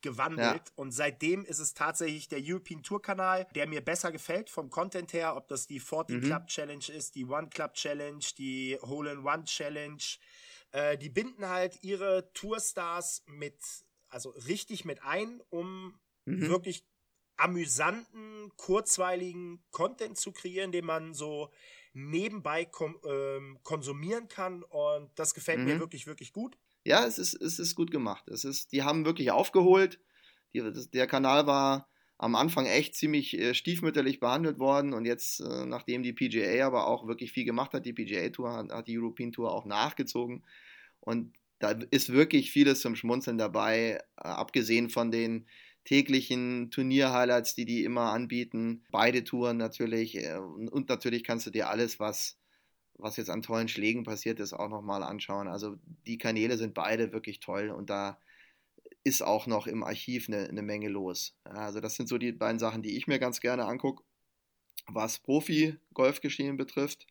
gewandelt 0.00 0.62
ja. 0.66 0.72
und 0.74 0.90
seitdem 0.90 1.46
ist 1.46 1.60
es 1.60 1.72
tatsächlich 1.72 2.28
der 2.28 2.40
European 2.42 2.82
Tour 2.82 3.00
Kanal, 3.00 3.46
der 3.54 3.66
mir 3.66 3.80
besser 3.80 4.12
gefällt 4.12 4.50
vom 4.50 4.68
Content 4.68 5.14
her, 5.14 5.34
ob 5.34 5.48
das 5.48 5.66
die 5.66 5.80
40 5.80 6.16
mhm. 6.16 6.26
Club 6.26 6.46
Challenge 6.48 6.84
ist, 6.94 7.14
die 7.14 7.24
One 7.24 7.48
Club 7.48 7.72
Challenge, 7.72 8.24
die 8.36 8.78
Hole 8.82 9.12
in 9.12 9.18
One 9.20 9.44
Challenge. 9.44 10.02
Äh, 10.72 10.98
die 10.98 11.08
binden 11.08 11.48
halt 11.48 11.78
ihre 11.82 12.30
Tourstars 12.34 13.22
mit 13.26 13.56
also 14.14 14.30
richtig 14.46 14.84
mit 14.84 15.02
ein, 15.02 15.42
um 15.50 15.98
mhm. 16.24 16.48
wirklich 16.48 16.86
amüsanten, 17.36 18.52
kurzweiligen 18.56 19.62
Content 19.70 20.16
zu 20.16 20.32
kreieren, 20.32 20.72
den 20.72 20.84
man 20.84 21.14
so 21.14 21.50
nebenbei 21.92 22.68
ähm, 23.08 23.58
konsumieren 23.62 24.28
kann. 24.28 24.62
Und 24.62 25.10
das 25.14 25.34
gefällt 25.34 25.60
mhm. 25.60 25.64
mir 25.66 25.80
wirklich, 25.80 26.06
wirklich 26.06 26.32
gut. 26.32 26.56
Ja, 26.84 27.06
es 27.06 27.18
ist, 27.18 27.34
es 27.34 27.58
ist 27.58 27.74
gut 27.74 27.90
gemacht. 27.90 28.28
Es 28.28 28.44
ist, 28.44 28.72
die 28.72 28.82
haben 28.82 29.04
wirklich 29.04 29.30
aufgeholt. 29.30 30.00
Die, 30.52 30.60
das, 30.60 30.90
der 30.90 31.06
Kanal 31.06 31.46
war 31.46 31.88
am 32.18 32.34
Anfang 32.34 32.66
echt 32.66 32.94
ziemlich 32.94 33.38
äh, 33.38 33.54
stiefmütterlich 33.54 34.20
behandelt 34.20 34.58
worden 34.58 34.92
und 34.92 35.04
jetzt, 35.04 35.40
äh, 35.40 35.66
nachdem 35.66 36.02
die 36.02 36.12
PGA 36.12 36.66
aber 36.66 36.86
auch 36.86 37.06
wirklich 37.06 37.32
viel 37.32 37.44
gemacht 37.44 37.72
hat, 37.72 37.86
die 37.86 37.92
PGA 37.92 38.28
Tour 38.28 38.52
hat, 38.52 38.70
hat 38.70 38.88
die 38.88 38.98
European 38.98 39.32
Tour 39.32 39.52
auch 39.52 39.64
nachgezogen. 39.64 40.44
Und 41.00 41.32
da 41.58 41.70
ist 41.90 42.12
wirklich 42.12 42.50
vieles 42.50 42.80
zum 42.80 42.96
Schmunzeln 42.96 43.38
dabei, 43.38 43.98
äh, 44.16 44.28
abgesehen 44.28 44.90
von 44.90 45.10
den 45.10 45.46
täglichen 45.84 46.70
Turnier-Highlights, 46.70 47.54
die 47.54 47.64
die 47.64 47.84
immer 47.84 48.12
anbieten. 48.12 48.84
Beide 48.90 49.24
Touren 49.24 49.56
natürlich. 49.56 50.16
Äh, 50.16 50.38
und 50.38 50.88
natürlich 50.88 51.24
kannst 51.24 51.46
du 51.46 51.50
dir 51.50 51.68
alles, 51.68 52.00
was, 52.00 52.38
was 52.94 53.16
jetzt 53.16 53.30
an 53.30 53.42
tollen 53.42 53.68
Schlägen 53.68 54.04
passiert 54.04 54.40
ist, 54.40 54.52
auch 54.52 54.68
nochmal 54.68 55.02
anschauen. 55.02 55.48
Also 55.48 55.76
die 56.06 56.18
Kanäle 56.18 56.56
sind 56.56 56.74
beide 56.74 57.12
wirklich 57.12 57.40
toll 57.40 57.70
und 57.70 57.90
da 57.90 58.18
ist 59.02 59.22
auch 59.22 59.46
noch 59.46 59.66
im 59.66 59.84
Archiv 59.84 60.28
eine, 60.28 60.48
eine 60.48 60.62
Menge 60.62 60.88
los. 60.88 61.36
Also 61.44 61.80
das 61.80 61.96
sind 61.96 62.08
so 62.08 62.16
die 62.16 62.32
beiden 62.32 62.58
Sachen, 62.58 62.82
die 62.82 62.96
ich 62.96 63.06
mir 63.06 63.18
ganz 63.18 63.40
gerne 63.40 63.66
angucke, 63.66 64.02
was 64.86 65.18
Profi-Golfgeschehen 65.18 66.56
betrifft. 66.56 67.06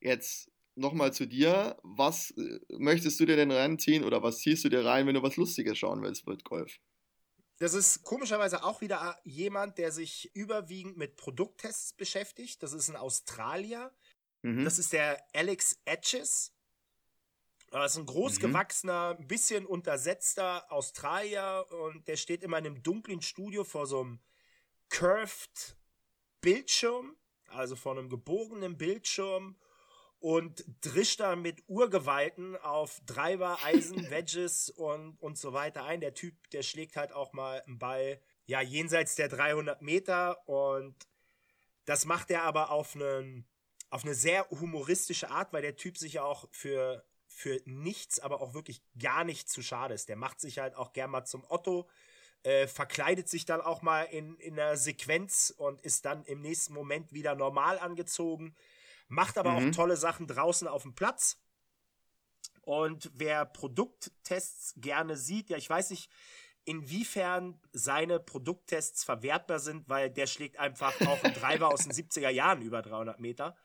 Jetzt 0.00 0.50
nochmal 0.78 1.12
zu 1.12 1.26
dir. 1.26 1.76
Was 1.82 2.30
äh, 2.32 2.60
möchtest 2.78 3.20
du 3.20 3.26
dir 3.26 3.36
denn 3.36 3.50
reinziehen 3.50 4.04
oder 4.04 4.22
was 4.22 4.38
ziehst 4.38 4.64
du 4.64 4.68
dir 4.68 4.84
rein, 4.84 5.06
wenn 5.06 5.14
du 5.14 5.22
was 5.22 5.36
Lustiges 5.36 5.76
schauen 5.76 6.02
willst 6.02 6.26
mit 6.26 6.44
Golf? 6.44 6.78
Das 7.58 7.74
ist 7.74 8.04
komischerweise 8.04 8.62
auch 8.62 8.80
wieder 8.80 9.18
jemand, 9.24 9.78
der 9.78 9.90
sich 9.90 10.34
überwiegend 10.34 10.96
mit 10.96 11.16
Produkttests 11.16 11.92
beschäftigt. 11.92 12.62
Das 12.62 12.72
ist 12.72 12.88
ein 12.88 12.96
Australier. 12.96 13.92
Mhm. 14.42 14.64
Das 14.64 14.78
ist 14.78 14.92
der 14.92 15.24
Alex 15.34 15.80
Etches. 15.84 16.52
Das 17.70 17.92
ist 17.92 17.98
ein 17.98 18.06
großgewachsener, 18.06 19.16
ein 19.18 19.26
bisschen 19.26 19.66
untersetzter 19.66 20.70
Australier 20.72 21.66
und 21.84 22.08
der 22.08 22.16
steht 22.16 22.42
immer 22.42 22.58
in 22.58 22.66
einem 22.66 22.82
dunklen 22.82 23.20
Studio 23.20 23.62
vor 23.64 23.86
so 23.86 24.00
einem 24.00 24.20
curved 24.88 25.76
Bildschirm, 26.40 27.16
also 27.48 27.76
vor 27.76 27.92
einem 27.92 28.08
gebogenen 28.08 28.78
Bildschirm 28.78 29.56
und 30.20 30.64
drischt 30.80 31.20
da 31.20 31.36
mit 31.36 31.62
Urgewalten 31.68 32.56
auf 32.56 33.00
Treiber, 33.06 33.58
Eisen, 33.64 33.96
Wedges 34.10 34.70
und, 34.70 35.16
und 35.20 35.38
so 35.38 35.52
weiter 35.52 35.84
ein. 35.84 36.00
Der 36.00 36.14
Typ, 36.14 36.34
der 36.50 36.62
schlägt 36.62 36.96
halt 36.96 37.12
auch 37.12 37.32
mal 37.32 37.62
einen 37.62 37.78
Ball, 37.78 38.20
ja, 38.46 38.60
jenseits 38.60 39.14
der 39.14 39.28
300 39.28 39.82
Meter 39.82 40.48
und 40.48 40.94
das 41.84 42.04
macht 42.04 42.30
er 42.30 42.42
aber 42.42 42.70
auf, 42.70 42.96
einen, 42.96 43.46
auf 43.90 44.04
eine 44.04 44.14
sehr 44.14 44.48
humoristische 44.50 45.30
Art, 45.30 45.52
weil 45.52 45.62
der 45.62 45.76
Typ 45.76 45.96
sich 45.96 46.18
auch 46.20 46.46
für, 46.50 47.04
für 47.26 47.60
nichts, 47.64 48.18
aber 48.18 48.40
auch 48.40 48.54
wirklich 48.54 48.82
gar 48.98 49.24
nicht 49.24 49.48
zu 49.48 49.62
schade 49.62 49.94
ist. 49.94 50.08
Der 50.08 50.16
macht 50.16 50.40
sich 50.40 50.58
halt 50.58 50.74
auch 50.74 50.92
gern 50.92 51.10
mal 51.10 51.24
zum 51.24 51.44
Otto, 51.48 51.88
äh, 52.42 52.66
verkleidet 52.66 53.28
sich 53.28 53.44
dann 53.44 53.60
auch 53.60 53.82
mal 53.82 54.02
in, 54.04 54.36
in 54.36 54.58
einer 54.58 54.76
Sequenz 54.76 55.54
und 55.56 55.80
ist 55.80 56.04
dann 56.04 56.24
im 56.24 56.40
nächsten 56.40 56.74
Moment 56.74 57.12
wieder 57.12 57.34
normal 57.34 57.78
angezogen 57.78 58.54
macht 59.08 59.38
aber 59.38 59.52
mhm. 59.52 59.70
auch 59.70 59.74
tolle 59.74 59.96
Sachen 59.96 60.26
draußen 60.26 60.68
auf 60.68 60.82
dem 60.82 60.94
Platz. 60.94 61.40
Und 62.62 63.10
wer 63.14 63.46
Produkttests 63.46 64.74
gerne 64.76 65.16
sieht, 65.16 65.48
ja, 65.50 65.56
ich 65.56 65.68
weiß 65.68 65.90
nicht, 65.90 66.08
inwiefern 66.64 67.60
seine 67.72 68.20
Produkttests 68.20 69.02
verwertbar 69.04 69.58
sind, 69.58 69.88
weil 69.88 70.10
der 70.10 70.26
schlägt 70.26 70.58
einfach 70.58 71.00
auch 71.06 71.24
einen 71.24 71.32
Treiber 71.34 71.68
aus 71.68 71.84
den 71.84 71.92
70er 71.94 72.28
Jahren 72.28 72.60
über 72.60 72.82
300 72.82 73.18
Meter. 73.20 73.56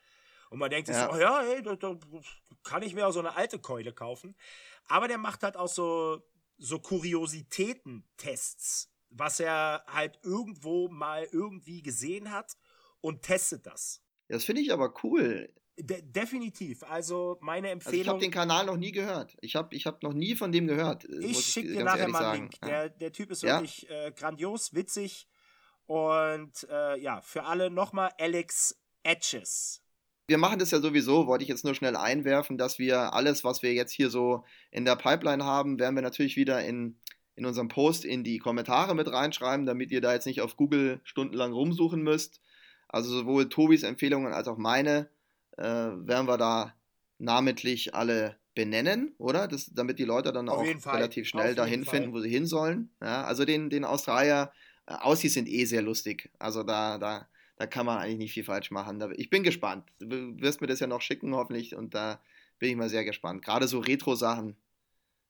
Und 0.49 0.59
man 0.59 0.69
denkt 0.69 0.87
sich 0.87 0.95
ja. 0.95 1.07
so, 1.07 1.13
oh 1.13 1.19
ja, 1.19 1.41
hey, 1.41 1.61
da, 1.61 1.75
da, 1.75 1.97
kann 2.63 2.81
ich 2.81 2.93
mir 2.93 3.05
auch 3.05 3.11
so 3.11 3.19
eine 3.19 3.35
alte 3.35 3.59
Keule 3.59 3.91
kaufen. 3.91 4.37
Aber 4.85 5.09
der 5.09 5.17
macht 5.17 5.43
halt 5.43 5.57
auch 5.57 5.67
so, 5.67 6.23
so 6.57 6.79
Kuriositäten-Tests, 6.79 8.89
was 9.09 9.41
er 9.41 9.83
halt 9.87 10.19
irgendwo 10.23 10.87
mal 10.87 11.27
irgendwie 11.31 11.81
gesehen 11.81 12.31
hat 12.31 12.55
und 13.01 13.23
testet 13.23 13.65
das. 13.65 14.01
Das 14.27 14.45
finde 14.45 14.61
ich 14.61 14.71
aber 14.71 14.93
cool. 15.03 15.49
De 15.77 16.01
definitiv. 16.01 16.83
Also 16.83 17.37
meine 17.41 17.69
Empfehlung. 17.69 17.99
Also 17.99 18.01
ich 18.01 18.07
habe 18.09 18.19
den 18.19 18.31
Kanal 18.31 18.65
noch 18.65 18.77
nie 18.77 18.91
gehört. 18.91 19.35
Ich 19.41 19.55
habe 19.55 19.75
ich 19.75 19.87
hab 19.87 20.03
noch 20.03 20.13
nie 20.13 20.35
von 20.35 20.51
dem 20.51 20.67
gehört. 20.67 21.05
Äh, 21.05 21.25
ich 21.25 21.39
schicke 21.39 21.73
dir 21.73 21.83
nachher 21.83 22.07
mal 22.07 22.25
einen 22.25 22.41
Link. 22.43 22.61
Der, 22.61 22.89
der 22.89 23.11
Typ 23.11 23.31
ist 23.31 23.41
ja? 23.41 23.57
wirklich 23.57 23.89
äh, 23.89 24.11
grandios, 24.15 24.73
witzig. 24.73 25.27
Und 25.87 26.67
äh, 26.69 26.99
ja, 26.99 27.21
für 27.21 27.43
alle 27.43 27.69
nochmal 27.69 28.11
Alex 28.19 28.79
Etches. 29.03 29.81
Wir 30.27 30.37
machen 30.37 30.59
das 30.59 30.71
ja 30.71 30.79
sowieso, 30.79 31.27
wollte 31.27 31.43
ich 31.43 31.49
jetzt 31.49 31.65
nur 31.65 31.75
schnell 31.75 31.97
einwerfen, 31.97 32.57
dass 32.57 32.79
wir 32.79 33.13
alles, 33.13 33.43
was 33.43 33.61
wir 33.61 33.73
jetzt 33.73 33.91
hier 33.91 34.09
so 34.09 34.45
in 34.71 34.85
der 34.85 34.95
Pipeline 34.95 35.43
haben, 35.43 35.79
werden 35.79 35.95
wir 35.95 36.01
natürlich 36.01 36.37
wieder 36.37 36.63
in, 36.63 36.97
in 37.35 37.45
unserem 37.45 37.67
Post 37.67 38.05
in 38.05 38.23
die 38.23 38.37
Kommentare 38.37 38.95
mit 38.95 39.11
reinschreiben, 39.11 39.65
damit 39.65 39.91
ihr 39.91 39.99
da 39.99 40.13
jetzt 40.13 40.25
nicht 40.25 40.39
auf 40.39 40.55
Google 40.55 41.01
stundenlang 41.03 41.51
rumsuchen 41.51 42.01
müsst. 42.01 42.39
Also 42.93 43.09
sowohl 43.09 43.49
Tobis 43.49 43.81
Empfehlungen 43.81 44.33
als 44.33 44.47
auch 44.47 44.57
meine 44.57 45.09
äh, 45.57 45.63
werden 45.63 46.27
wir 46.27 46.37
da 46.37 46.75
namentlich 47.17 47.95
alle 47.95 48.37
benennen, 48.53 49.15
oder? 49.17 49.47
Das, 49.47 49.71
damit 49.73 49.97
die 49.97 50.05
Leute 50.05 50.31
dann 50.31 50.47
Auf 50.47 50.59
auch 50.59 50.93
relativ 50.93 51.27
schnell 51.27 51.51
Auf 51.51 51.55
dahin 51.55 51.85
finden, 51.85 52.13
wo 52.13 52.19
sie 52.19 52.29
hin 52.29 52.45
sollen. 52.45 52.91
Ja, 53.01 53.23
also 53.23 53.45
den, 53.45 53.71
den 53.71 53.83
Australier, 53.83 54.51
äh, 54.85 54.93
Aussies 54.93 55.33
sind 55.33 55.49
eh 55.49 55.65
sehr 55.65 55.81
lustig. 55.81 56.29
Also 56.37 56.61
da, 56.61 56.99
da, 56.99 57.27
da 57.55 57.65
kann 57.65 57.87
man 57.87 57.97
eigentlich 57.97 58.19
nicht 58.19 58.33
viel 58.33 58.43
falsch 58.43 58.69
machen. 58.69 59.03
ich 59.17 59.31
bin 59.31 59.41
gespannt. 59.41 59.85
Du 59.97 60.39
wirst 60.39 60.61
mir 60.61 60.67
das 60.67 60.79
ja 60.79 60.85
noch 60.85 61.01
schicken, 61.01 61.33
hoffentlich, 61.33 61.75
und 61.75 61.95
da 61.95 62.21
bin 62.59 62.69
ich 62.69 62.75
mal 62.75 62.89
sehr 62.89 63.05
gespannt. 63.05 63.43
Gerade 63.43 63.67
so 63.67 63.79
Retro-Sachen 63.79 64.55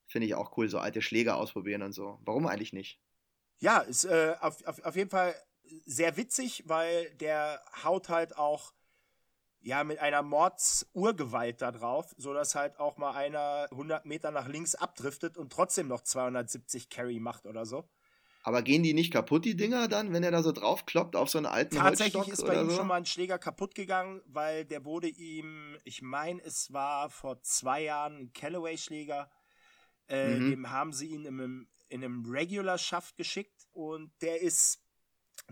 finde 0.06 0.26
ich 0.26 0.34
auch 0.34 0.54
cool, 0.58 0.68
so 0.68 0.78
alte 0.78 1.00
Schläger 1.00 1.38
ausprobieren 1.38 1.80
und 1.80 1.92
so. 1.92 2.20
Warum 2.26 2.46
eigentlich 2.46 2.74
nicht? 2.74 3.00
Ja, 3.60 3.78
ist 3.78 4.04
äh, 4.04 4.34
auf, 4.40 4.62
auf, 4.66 4.84
auf 4.84 4.96
jeden 4.96 5.08
Fall 5.08 5.34
sehr 5.86 6.16
witzig, 6.16 6.64
weil 6.66 7.10
der 7.16 7.62
haut 7.82 8.08
halt 8.08 8.36
auch 8.36 8.72
ja, 9.60 9.82
mit 9.82 9.98
einer 9.98 10.22
Mordsurgewalt 10.22 11.62
da 11.62 11.72
drauf, 11.72 12.14
sodass 12.18 12.54
halt 12.54 12.78
auch 12.78 12.98
mal 12.98 13.12
einer 13.14 13.66
100 13.70 14.04
Meter 14.04 14.30
nach 14.30 14.46
links 14.46 14.74
abdriftet 14.74 15.38
und 15.38 15.50
trotzdem 15.50 15.88
noch 15.88 16.02
270 16.02 16.90
Carry 16.90 17.18
macht 17.18 17.46
oder 17.46 17.64
so. 17.64 17.88
Aber 18.42 18.60
gehen 18.60 18.82
die 18.82 18.92
nicht 18.92 19.10
kaputt, 19.10 19.46
die 19.46 19.56
Dinger 19.56 19.88
dann, 19.88 20.12
wenn 20.12 20.22
er 20.22 20.30
da 20.30 20.42
so 20.42 20.52
draufkloppt 20.52 21.16
auf 21.16 21.30
so 21.30 21.38
einen 21.38 21.46
alten 21.46 21.76
Tatsächlich 21.76 22.14
Holzstock 22.14 22.34
ist 22.34 22.46
bei 22.46 22.60
ihm 22.60 22.68
so? 22.68 22.76
schon 22.76 22.88
mal 22.88 22.96
ein 22.96 23.06
Schläger 23.06 23.38
kaputt 23.38 23.74
gegangen, 23.74 24.20
weil 24.26 24.66
der 24.66 24.84
wurde 24.84 25.08
ihm, 25.08 25.78
ich 25.84 26.02
meine, 26.02 26.42
es 26.42 26.70
war 26.70 27.08
vor 27.08 27.40
zwei 27.40 27.84
Jahren 27.84 28.18
ein 28.18 28.32
Callaway-Schläger. 28.34 29.30
Äh, 30.08 30.40
Mhm. 30.40 30.50
Dem 30.50 30.70
haben 30.70 30.92
sie 30.92 31.06
ihn 31.06 31.24
in 31.24 31.40
einem, 31.40 31.68
in 31.88 32.04
einem 32.04 32.26
Regular-Schaft 32.26 33.16
geschickt 33.16 33.66
und 33.72 34.12
der 34.20 34.42
ist 34.42 34.83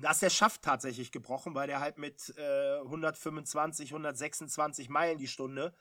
da 0.00 0.10
ist 0.10 0.22
der 0.22 0.30
Schaft 0.30 0.62
tatsächlich 0.62 1.12
gebrochen, 1.12 1.54
weil 1.54 1.66
der 1.66 1.80
halt 1.80 1.98
mit 1.98 2.34
äh, 2.36 2.78
125, 2.80 3.90
126 3.90 4.88
Meilen 4.88 5.18
die 5.18 5.28
Stunde 5.28 5.74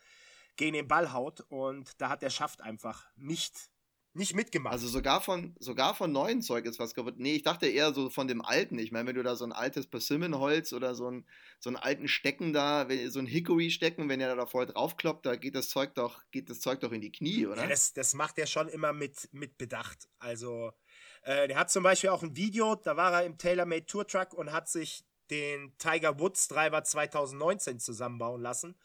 gegen 0.57 0.73
den 0.73 0.87
Ball 0.87 1.13
haut 1.13 1.41
und 1.49 1.89
da 2.01 2.09
hat 2.09 2.21
der 2.21 2.29
Schaft 2.29 2.61
einfach 2.61 3.05
nicht, 3.15 3.69
nicht 4.13 4.35
mitgemacht. 4.35 4.73
Also 4.73 4.87
sogar 4.89 5.21
von, 5.21 5.55
sogar 5.59 5.95
von 5.95 6.11
neuen 6.11 6.41
Zeug 6.41 6.65
ist 6.65 6.77
was 6.77 6.93
kaputt. 6.93 7.15
Nee, 7.17 7.35
ich 7.35 7.43
dachte 7.43 7.67
eher 7.67 7.93
so 7.93 8.09
von 8.09 8.27
dem 8.27 8.41
alten. 8.41 8.77
Ich 8.77 8.91
meine, 8.91 9.07
wenn 9.07 9.15
du 9.15 9.23
da 9.23 9.35
so 9.37 9.45
ein 9.45 9.53
altes 9.53 9.87
Persimmon-Holz 9.87 10.73
oder 10.73 10.93
so, 10.93 11.09
ein, 11.09 11.25
so 11.59 11.69
einen 11.69 11.77
alten 11.77 12.09
Stecken 12.09 12.51
da, 12.51 12.89
wenn, 12.89 13.09
so 13.09 13.19
ein 13.19 13.27
Hickory-Stecken, 13.27 14.09
wenn 14.09 14.19
er 14.19 14.35
da 14.35 14.45
voll 14.45 14.65
draufkloppt, 14.65 15.25
da 15.25 15.37
geht 15.37 15.55
das 15.55 15.69
Zeug 15.69 15.95
doch, 15.95 16.21
geht 16.31 16.49
das 16.49 16.59
Zeug 16.59 16.81
doch 16.81 16.91
in 16.91 17.01
die 17.01 17.13
Knie, 17.13 17.47
oder? 17.47 17.63
ja, 17.63 17.69
das, 17.69 17.93
das 17.93 18.13
macht 18.13 18.37
er 18.37 18.47
schon 18.47 18.67
immer 18.67 18.91
mit, 18.91 19.29
mit 19.31 19.57
Bedacht. 19.57 20.09
Also, 20.19 20.73
äh, 21.23 21.47
der 21.47 21.57
hat 21.57 21.71
zum 21.71 21.83
Beispiel 21.83 22.09
auch 22.09 22.23
ein 22.23 22.35
Video, 22.35 22.75
da 22.75 22.97
war 22.97 23.13
er 23.13 23.25
im 23.25 23.37
TaylorMade 23.37 23.85
Tour 23.85 24.07
Truck 24.07 24.33
und 24.33 24.51
hat 24.51 24.69
sich 24.69 25.03
den 25.29 25.75
Tiger 25.77 26.19
Woods 26.19 26.47
Driver 26.47 26.83
2019 26.83 27.79
zusammenbauen 27.79 28.41
lassen. 28.41 28.75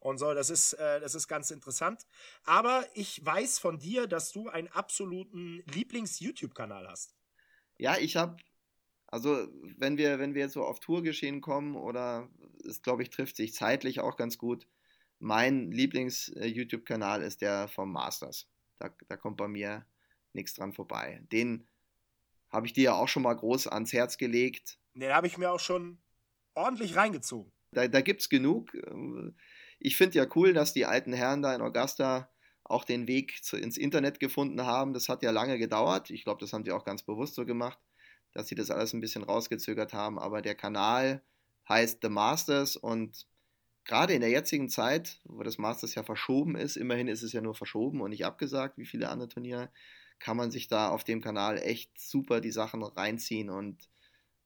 Und 0.00 0.18
so, 0.18 0.34
das 0.34 0.50
ist, 0.50 0.74
äh, 0.74 1.00
das 1.00 1.14
ist 1.14 1.28
ganz 1.28 1.50
interessant. 1.50 2.06
Aber 2.44 2.84
ich 2.92 3.24
weiß 3.24 3.58
von 3.58 3.78
dir, 3.78 4.06
dass 4.06 4.32
du 4.32 4.48
einen 4.48 4.68
absoluten 4.68 5.62
Lieblings-YouTube-Kanal 5.72 6.86
hast. 6.86 7.14
Ja, 7.78 7.96
ich 7.96 8.16
habe, 8.16 8.36
also 9.06 9.48
wenn 9.78 9.96
wir, 9.96 10.18
wenn 10.18 10.34
wir 10.34 10.42
jetzt 10.42 10.52
so 10.52 10.64
auf 10.64 10.80
Tourgeschehen 10.80 11.40
kommen 11.40 11.74
oder 11.74 12.28
es 12.68 12.82
glaube 12.82 13.02
ich 13.02 13.10
trifft 13.10 13.36
sich 13.36 13.54
zeitlich 13.54 14.00
auch 14.00 14.16
ganz 14.16 14.36
gut, 14.36 14.66
mein 15.20 15.70
Lieblings-YouTube-Kanal 15.70 17.22
ist 17.22 17.40
der 17.40 17.68
vom 17.68 17.90
Masters. 17.90 18.46
Da, 18.78 18.94
da 19.08 19.16
kommt 19.16 19.38
bei 19.38 19.48
mir 19.48 19.86
nichts 20.34 20.52
dran 20.52 20.74
vorbei. 20.74 21.22
Den 21.32 21.66
habe 22.54 22.66
ich 22.66 22.72
dir 22.72 22.84
ja 22.84 22.94
auch 22.94 23.08
schon 23.08 23.24
mal 23.24 23.34
groß 23.34 23.66
ans 23.66 23.92
Herz 23.92 24.16
gelegt. 24.16 24.78
Den 24.94 25.12
habe 25.12 25.26
ich 25.26 25.36
mir 25.38 25.50
auch 25.50 25.60
schon 25.60 25.98
ordentlich 26.54 26.96
reingezogen. 26.96 27.52
Da, 27.72 27.88
da 27.88 28.00
gibt 28.00 28.20
es 28.20 28.28
genug. 28.28 28.72
Ich 29.80 29.96
finde 29.96 30.18
ja 30.18 30.26
cool, 30.36 30.52
dass 30.52 30.72
die 30.72 30.86
alten 30.86 31.12
Herren 31.12 31.42
da 31.42 31.54
in 31.54 31.60
Augusta 31.60 32.30
auch 32.62 32.84
den 32.84 33.08
Weg 33.08 33.44
zu, 33.44 33.56
ins 33.56 33.76
Internet 33.76 34.20
gefunden 34.20 34.64
haben. 34.64 34.94
Das 34.94 35.08
hat 35.08 35.22
ja 35.22 35.32
lange 35.32 35.58
gedauert. 35.58 36.10
Ich 36.10 36.24
glaube, 36.24 36.40
das 36.40 36.52
haben 36.52 36.64
die 36.64 36.72
auch 36.72 36.84
ganz 36.84 37.02
bewusst 37.02 37.34
so 37.34 37.44
gemacht, 37.44 37.78
dass 38.32 38.46
sie 38.46 38.54
das 38.54 38.70
alles 38.70 38.92
ein 38.92 39.00
bisschen 39.00 39.24
rausgezögert 39.24 39.92
haben. 39.92 40.18
Aber 40.18 40.40
der 40.40 40.54
Kanal 40.54 41.22
heißt 41.68 41.98
The 42.02 42.08
Masters 42.08 42.76
und 42.76 43.26
gerade 43.84 44.14
in 44.14 44.20
der 44.20 44.30
jetzigen 44.30 44.68
Zeit, 44.68 45.20
wo 45.24 45.42
das 45.42 45.58
Masters 45.58 45.94
ja 45.94 46.04
verschoben 46.04 46.56
ist, 46.56 46.76
immerhin 46.76 47.08
ist 47.08 47.22
es 47.22 47.32
ja 47.32 47.40
nur 47.40 47.54
verschoben 47.54 48.00
und 48.00 48.10
nicht 48.10 48.24
abgesagt, 48.24 48.78
wie 48.78 48.86
viele 48.86 49.08
andere 49.08 49.28
Turniere, 49.28 49.70
kann 50.18 50.36
man 50.36 50.50
sich 50.50 50.68
da 50.68 50.88
auf 50.88 51.04
dem 51.04 51.20
Kanal 51.20 51.58
echt 51.58 51.98
super 51.98 52.40
die 52.40 52.50
Sachen 52.50 52.82
reinziehen. 52.82 53.50
Und 53.50 53.88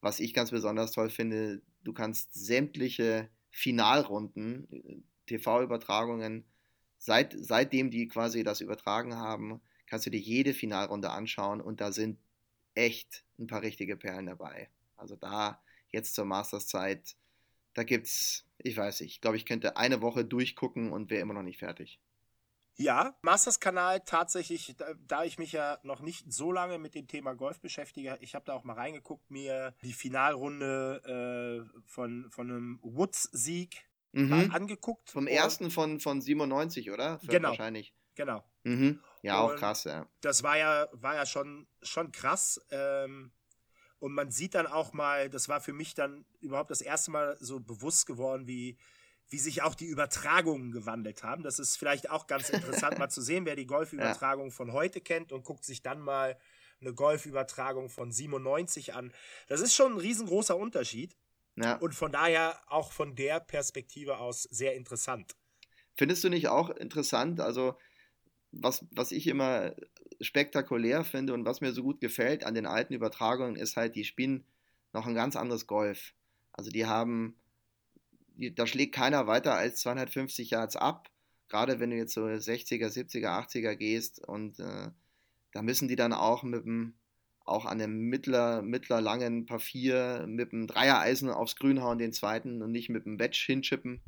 was 0.01 0.21
ich 0.21 0.35
ganz 0.35 0.51
besonders 0.51 0.93
toll 0.93 1.11
finde, 1.11 1.63
du 1.85 1.93
kannst 1.93 2.35
sämtliche 2.35 3.29
Finalrunden, 3.51 5.05
TV-Übertragungen, 5.27 6.45
seit, 6.99 7.35
seitdem 7.39 7.91
die 7.91 8.09
quasi 8.09 8.43
das 8.43 8.61
übertragen 8.61 9.15
haben, 9.15 9.61
kannst 9.87 10.07
du 10.07 10.11
dir 10.11 10.21
jede 10.21 10.55
Finalrunde 10.55 11.11
anschauen 11.11 11.61
und 11.61 11.81
da 11.81 11.93
sind 11.93 12.19
echt 12.75 13.25
ein 13.39 13.47
paar 13.47 13.63
richtige 13.63 13.97
Perlen 13.97 14.27
dabei. 14.27 14.69
Also 14.97 15.17
da 15.17 15.63
jetzt 15.91 16.15
zur 16.15 16.25
Masters-Zeit, 16.25 17.17
da 17.75 17.85
gibt's, 17.85 18.45
ich 18.59 18.77
weiß 18.77 19.01
nicht, 19.01 19.13
ich 19.13 19.21
glaube, 19.21 19.37
ich 19.37 19.47
könnte 19.47 19.77
eine 19.77 20.03
Woche 20.03 20.25
durchgucken 20.25 20.93
und 20.93 21.11
wäre 21.11 21.23
immer 21.23 21.35
noch 21.35 21.43
nicht 21.43 21.59
fertig. 21.59 22.01
Ja, 22.81 23.17
Masters-Kanal 23.23 24.03
tatsächlich, 24.05 24.77
da, 24.77 24.95
da, 25.09 25.25
ich 25.25 25.37
mich 25.37 25.51
ja 25.51 25.79
noch 25.83 26.01
nicht 26.01 26.33
so 26.33 26.53
lange 26.53 26.79
mit 26.79 26.95
dem 26.95 27.09
Thema 27.09 27.35
Golf 27.35 27.61
beschäftige, 27.61 28.17
ich 28.21 28.37
habe 28.37 28.45
da 28.45 28.55
auch 28.55 28.63
mal 28.63 28.75
reingeguckt, 28.75 29.29
mir 29.33 29.75
die 29.83 29.93
Finalrunde 29.93 31.67
äh, 31.75 31.81
von, 31.89 32.31
von 32.31 32.49
einem 32.49 32.79
Woods-Sieg 32.83 33.85
mhm. 34.13 34.53
angeguckt. 34.53 35.11
Vom 35.11 35.27
ersten 35.27 35.73
von, 35.73 35.99
von 35.99 36.23
97, 36.23 36.93
oder? 36.93 37.19
Für 37.19 37.27
genau. 37.27 37.49
Wahrscheinlich. 37.49 37.93
Genau. 38.15 38.45
Mhm. 38.63 39.01
Ja, 39.23 39.41
und 39.41 39.55
auch 39.55 39.57
krass, 39.57 39.83
ja. 39.83 40.07
Das 40.21 40.45
war 40.45 40.57
ja, 40.57 40.87
war 40.93 41.17
ja 41.17 41.27
schon, 41.27 41.67
schon 41.83 42.13
krass. 42.13 42.65
Ähm, 42.71 43.33
und 43.99 44.13
man 44.13 44.31
sieht 44.31 44.55
dann 44.55 44.69
auch 44.69 44.93
mal, 44.93 45.29
das 45.31 45.49
war 45.49 45.61
für 45.61 45.73
mich 45.73 45.95
dann 45.95 46.25
überhaupt 46.41 46.71
das 46.71 46.81
erste 46.81 47.11
Mal 47.11 47.37
so 47.41 47.59
bewusst 47.59 48.07
geworden, 48.07 48.47
wie, 48.47 48.79
wie 49.31 49.39
sich 49.39 49.63
auch 49.63 49.75
die 49.75 49.87
Übertragungen 49.87 50.73
gewandelt 50.73 51.23
haben. 51.23 51.43
Das 51.43 51.59
ist 51.59 51.77
vielleicht 51.77 52.11
auch 52.11 52.27
ganz 52.27 52.51
interessant 52.51 52.99
mal 52.99 53.09
zu 53.09 53.21
sehen, 53.21 53.45
wer 53.47 53.57
die 53.57 53.67
Golfübertragung 53.67 54.47
ja. 54.47 54.53
von 54.53 54.73
heute 54.73 55.01
kennt 55.01 55.33
und 55.33 55.45
guckt 55.45 55.65
sich 55.65 55.83
dann 55.83 56.01
mal 56.01 56.39
eine 56.81 56.95
Golfübertragung 56.95 57.89
von 57.89 58.13
97 58.13 58.95
an. 58.95 59.13
Das 59.49 59.61
ist 59.61 59.75
schon 59.75 59.95
ein 59.95 59.99
riesengroßer 59.99 60.57
Unterschied. 60.57 61.17
Ja. 61.57 61.77
Und 61.77 61.95
von 61.95 62.13
daher 62.13 62.61
auch 62.69 62.93
von 62.93 63.17
der 63.17 63.41
Perspektive 63.41 64.19
aus 64.19 64.45
sehr 64.45 64.77
interessant. 64.77 65.35
Findest 65.97 66.23
du 66.23 66.29
nicht 66.29 66.47
auch 66.49 66.71
interessant, 66.71 67.41
also 67.41 67.77
was, 68.53 68.87
was 68.93 69.11
ich 69.11 69.27
immer 69.27 69.75
spektakulär 70.21 71.05
finde 71.05 71.35
und 71.35 71.45
was 71.45 71.61
mir 71.61 71.73
so 71.73 71.83
gut 71.83 72.01
gefällt 72.01 72.45
an 72.45 72.55
den 72.55 72.67
alten 72.67 72.95
Übertragungen, 72.95 73.57
ist 73.57 73.77
halt, 73.77 73.97
die 73.97 74.05
spielen 74.05 74.45
noch 74.93 75.07
ein 75.07 75.15
ganz 75.15 75.37
anderes 75.37 75.67
Golf. 75.67 76.15
Also 76.53 76.71
die 76.71 76.87
haben, 76.87 77.37
da 78.55 78.67
schlägt 78.67 78.95
keiner 78.95 79.27
weiter 79.27 79.55
als 79.55 79.81
250 79.81 80.51
Yards 80.51 80.77
ab. 80.77 81.11
Gerade 81.49 81.81
wenn 81.81 81.91
du 81.91 81.97
jetzt 81.97 82.15
so 82.15 82.25
60er, 82.25 82.89
70er, 82.89 83.29
80er 83.29 83.75
gehst 83.75 84.27
und 84.27 84.61
äh, 84.61 84.91
da 85.53 85.63
müssen 85.63 85.89
die 85.89 85.97
dann 85.97 86.13
auch 86.13 86.43
mit 86.43 86.65
dem, 86.65 86.95
auch 87.45 87.65
an 87.65 87.81
einem 87.81 87.99
mittler, 88.09 88.63
mittler 88.63 89.01
langen 89.01 89.47
Paar 89.47 89.61
4 89.61 90.27
mit 90.29 90.53
dem 90.53 90.67
Dreiereisen 90.67 91.31
aufs 91.31 91.57
Grün 91.57 91.83
hauen, 91.83 91.99
den 91.99 92.13
zweiten 92.13 92.63
und 92.63 92.71
nicht 92.71 92.91
mit 92.91 93.07
dem 93.07 93.19
Wedge 93.19 93.43
hinchippen. 93.47 94.03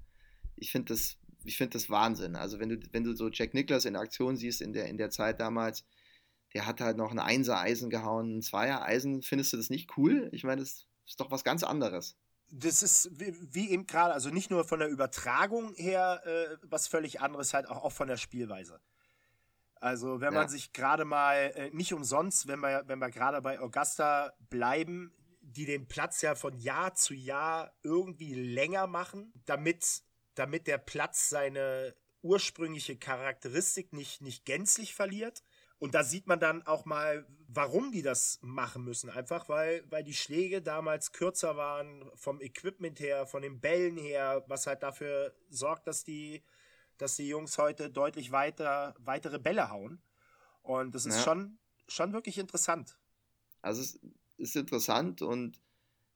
Ich 0.57 0.71
finde 0.71 0.93
das, 0.93 1.17
ich 1.45 1.57
finde 1.57 1.73
das 1.73 1.89
Wahnsinn. 1.89 2.37
Also 2.37 2.61
wenn 2.61 2.69
du, 2.69 2.79
wenn 2.93 3.05
du 3.05 3.17
so 3.17 3.31
Jack 3.31 3.55
Nicklaus 3.55 3.87
in 3.87 3.97
Aktion 3.97 4.37
siehst 4.37 4.61
in 4.61 4.75
der, 4.75 4.87
in 4.87 4.99
der 4.99 5.11
Zeit 5.11 5.41
damals, 5.41 5.87
der 6.53 6.67
hat 6.67 6.81
halt 6.81 6.99
noch 6.99 7.11
ein 7.11 7.19
Einser-Eisen 7.19 7.91
gehauen, 7.91 8.39
ein 8.39 8.43
Zweier-Eisen. 8.43 9.23
Findest 9.23 9.53
du 9.53 9.57
das 9.57 9.71
nicht 9.71 9.97
cool? 9.97 10.29
Ich 10.33 10.45
meine, 10.45 10.61
das 10.61 10.87
ist 11.07 11.21
doch 11.21 11.31
was 11.31 11.45
ganz 11.45 11.63
anderes. 11.63 12.19
Das 12.53 12.83
ist 12.83 13.11
wie, 13.13 13.71
eben 13.71 13.87
gerade, 13.87 14.13
also 14.13 14.31
nicht 14.31 14.51
nur 14.51 14.65
von 14.65 14.81
der 14.81 14.89
Übertragung 14.89 15.75
her 15.75 16.21
äh, 16.25 16.57
was 16.63 16.89
völlig 16.89 17.21
anderes, 17.21 17.55
halt 17.55 17.69
auch, 17.69 17.85
auch 17.85 17.93
von 17.93 18.09
der 18.09 18.17
Spielweise. 18.17 18.81
Also 19.77 20.21
wenn 20.21 20.35
man 20.35 20.49
sich 20.49 20.73
gerade 20.73 21.05
mal, 21.05 21.53
äh, 21.55 21.71
nicht 21.71 21.95
umsonst, 21.95 22.49
wenn 22.49 22.61
wir, 22.61 22.83
wenn 22.87 22.99
wir 22.99 23.11
gerade 23.11 23.41
bei 23.41 23.59
Augusta 23.61 24.33
bleiben, 24.51 25.13
die 25.41 25.65
den 25.65 25.89
Platz 25.89 26.21
ja 26.21 26.35
von 26.35 26.57
Jahr 26.59 26.95
zu 26.95 27.15
Jahr 27.15 27.73
irgendwie 27.83 28.35
länger 28.35 28.87
machen, 28.87 29.33
damit, 29.47 30.03
damit 30.35 30.67
der 30.67 30.79
Platz 30.79 31.31
seine 31.31 31.95
ursprüngliche 32.23 32.99
Charakteristik 32.99 33.93
nicht, 33.93 34.21
nicht 34.21 34.45
gänzlich 34.45 34.95
verliert. 34.95 35.43
Und 35.81 35.95
da 35.95 36.05
sieht 36.05 36.27
man 36.27 36.39
dann 36.39 36.63
auch 36.67 36.85
mal, 36.85 37.27
warum 37.49 37.91
die 37.91 38.03
das 38.03 38.39
machen 38.43 38.85
müssen. 38.85 39.09
Einfach 39.09 39.49
weil, 39.49 39.83
weil 39.91 40.05
die 40.05 40.15
Schläge 40.15 40.61
damals 40.61 41.13
kürzer 41.13 41.57
waren, 41.57 42.09
vom 42.15 42.41
Equipment 42.41 43.01
her, 43.01 43.27
von 43.27 43.43
den 43.43 43.61
Bällen 43.61 43.97
her, 43.97 44.45
was 44.47 44.67
halt 44.67 44.83
dafür 44.83 45.35
sorgt, 45.49 45.87
dass 45.87 46.05
die, 46.05 46.43
dass 46.99 47.17
die 47.17 47.29
Jungs 47.29 47.57
heute 47.57 47.91
deutlich 47.91 48.31
weiter, 48.31 48.95
weitere 48.99 49.39
Bälle 49.39 49.71
hauen. 49.71 50.03
Und 50.63 50.95
das 50.95 51.07
ist 51.07 51.17
ja. 51.17 51.23
schon, 51.23 51.59
schon 51.89 52.13
wirklich 52.13 52.37
interessant. 52.37 52.99
Also 53.63 53.81
es 53.81 53.99
ist 54.37 54.57
interessant 54.57 55.23
und 55.23 55.63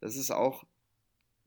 das 0.01 0.15
ist 0.17 0.31
auch 0.31 0.65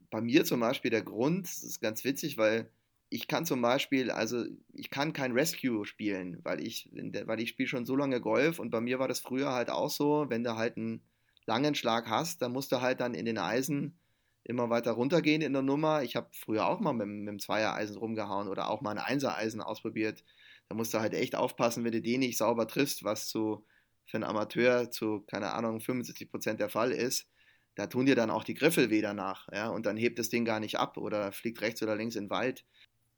bei 0.10 0.22
mir 0.22 0.44
zum 0.44 0.60
Beispiel 0.60 0.90
der 0.90 1.04
Grund, 1.04 1.46
das 1.46 1.64
ist 1.64 1.82
ganz 1.82 2.04
witzig, 2.04 2.38
weil 2.38 2.72
ich 3.10 3.28
kann 3.28 3.46
zum 3.46 3.62
Beispiel, 3.62 4.12
also 4.12 4.44
ich 4.74 4.90
kann 4.90 5.14
kein 5.14 5.32
Rescue 5.32 5.86
spielen, 5.86 6.40
weil 6.44 6.60
ich, 6.62 6.90
weil 7.26 7.40
ich 7.40 7.50
spiele 7.50 7.70
schon 7.70 7.86
so 7.86 7.96
lange 7.96 8.20
Golf 8.20 8.60
und 8.60 8.70
bei 8.70 8.82
mir 8.82 9.00
war 9.00 9.08
das 9.08 9.20
früher 9.20 9.54
halt 9.54 9.70
auch 9.70 9.90
so, 9.90 10.26
wenn 10.30 10.44
du 10.44 10.56
halt 10.56 10.78
einen 10.78 11.02
langen 11.46 11.76
Schlag 11.76 12.08
hast, 12.08 12.42
dann 12.42 12.52
musst 12.52 12.72
du 12.72 12.82
halt 12.82 13.00
dann 13.00 13.14
in 13.14 13.26
den 13.26 13.38
Eisen 13.38 13.98
immer 14.44 14.70
weiter 14.70 14.92
runtergehen 14.92 15.42
in 15.42 15.54
der 15.54 15.62
Nummer. 15.62 16.04
Ich 16.04 16.16
habe 16.16 16.30
früher 16.34 16.68
auch 16.68 16.80
mal 16.80 16.94
mit, 16.94 17.08
mit 17.08 17.28
dem 17.28 17.40
Zweiereisen 17.40 17.98
rumgehauen 17.98 18.48
oder 18.48 18.70
auch 18.70 18.82
mal 18.82 18.92
ein 18.92 18.98
Einsereisen 18.98 19.62
ausprobiert. 19.62 20.24
Da 20.70 20.76
musst 20.76 20.94
du 20.94 21.00
halt 21.00 21.14
echt 21.14 21.36
aufpassen, 21.36 21.84
wenn 21.84 21.92
du 21.94 22.02
den 22.02 22.20
nicht 22.20 22.38
sauber 22.38 22.68
triffst, 22.68 23.04
was 23.04 23.28
zu, 23.28 23.66
für 24.06 24.18
einen 24.18 24.24
Amateur 24.24 24.90
zu, 24.92 25.22
keine 25.28 25.54
Ahnung, 25.54 25.80
75 25.80 26.30
Prozent 26.30 26.60
der 26.60 26.70
Fall 26.70 26.92
ist. 26.92 27.28
Da 27.76 27.88
tun 27.88 28.06
dir 28.06 28.16
dann 28.16 28.32
auch 28.32 28.44
die 28.44 28.56
Griffel 28.56 28.90
weh 28.90 29.02
danach, 29.02 29.48
ja, 29.54 29.70
und 29.70 29.86
dann 29.86 29.98
hebt 29.98 30.18
das 30.18 30.30
Ding 30.30 30.46
gar 30.46 30.60
nicht 30.60 30.80
ab 30.80 30.98
oder 30.98 31.32
fliegt 31.32 31.62
rechts 31.62 31.84
oder 31.84 31.96
links 31.96 32.16
in 32.16 32.26
den 32.26 32.30
Wald. 32.32 32.66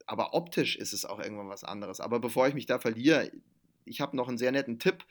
Aber 0.09 0.33
optisch 0.33 0.75
ist 0.75 0.91
es 0.91 1.05
auch 1.05 1.19
irgendwann 1.19 1.49
was 1.49 1.63
anderes. 1.63 1.99
Aber 1.99 2.19
bevor 2.19 2.47
ich 2.47 2.55
mich 2.55 2.65
da 2.65 2.79
verliere, 2.79 3.31
ich 3.85 4.01
habe 4.01 4.17
noch 4.17 4.27
einen 4.27 4.39
sehr 4.39 4.51
netten 4.51 4.79
Tipp. 4.79 5.05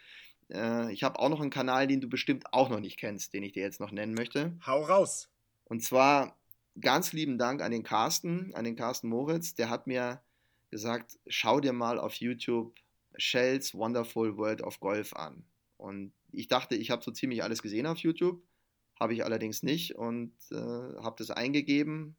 Äh, 0.52 0.92
ich 0.92 1.04
habe 1.04 1.20
auch 1.20 1.28
noch 1.28 1.40
einen 1.40 1.50
Kanal, 1.50 1.86
den 1.86 2.00
du 2.00 2.08
bestimmt 2.08 2.52
auch 2.52 2.68
noch 2.68 2.80
nicht 2.80 2.98
kennst, 2.98 3.32
den 3.32 3.44
ich 3.44 3.52
dir 3.52 3.62
jetzt 3.62 3.78
noch 3.78 3.92
nennen 3.92 4.14
möchte. 4.14 4.58
Hau 4.66 4.82
raus. 4.82 5.30
Und 5.66 5.84
zwar 5.84 6.36
ganz 6.80 7.12
lieben 7.12 7.38
Dank 7.38 7.62
an 7.62 7.70
den 7.70 7.84
Carsten, 7.84 8.52
an 8.56 8.64
den 8.64 8.74
Carsten 8.74 9.08
Moritz. 9.08 9.54
Der 9.54 9.70
hat 9.70 9.86
mir 9.86 10.20
gesagt, 10.72 11.16
schau 11.28 11.60
dir 11.60 11.72
mal 11.72 12.00
auf 12.00 12.16
YouTube 12.16 12.74
Shells 13.16 13.74
Wonderful 13.74 14.36
World 14.36 14.62
of 14.62 14.80
Golf 14.80 15.14
an. 15.14 15.44
Und 15.76 16.12
ich 16.32 16.48
dachte, 16.48 16.74
ich 16.74 16.90
habe 16.90 17.04
so 17.04 17.12
ziemlich 17.12 17.44
alles 17.44 17.62
gesehen 17.62 17.86
auf 17.86 17.98
YouTube, 17.98 18.42
habe 18.98 19.14
ich 19.14 19.24
allerdings 19.24 19.62
nicht 19.62 19.94
und 19.94 20.32
äh, 20.50 20.56
habe 20.56 21.14
das 21.18 21.30
eingegeben. 21.30 22.16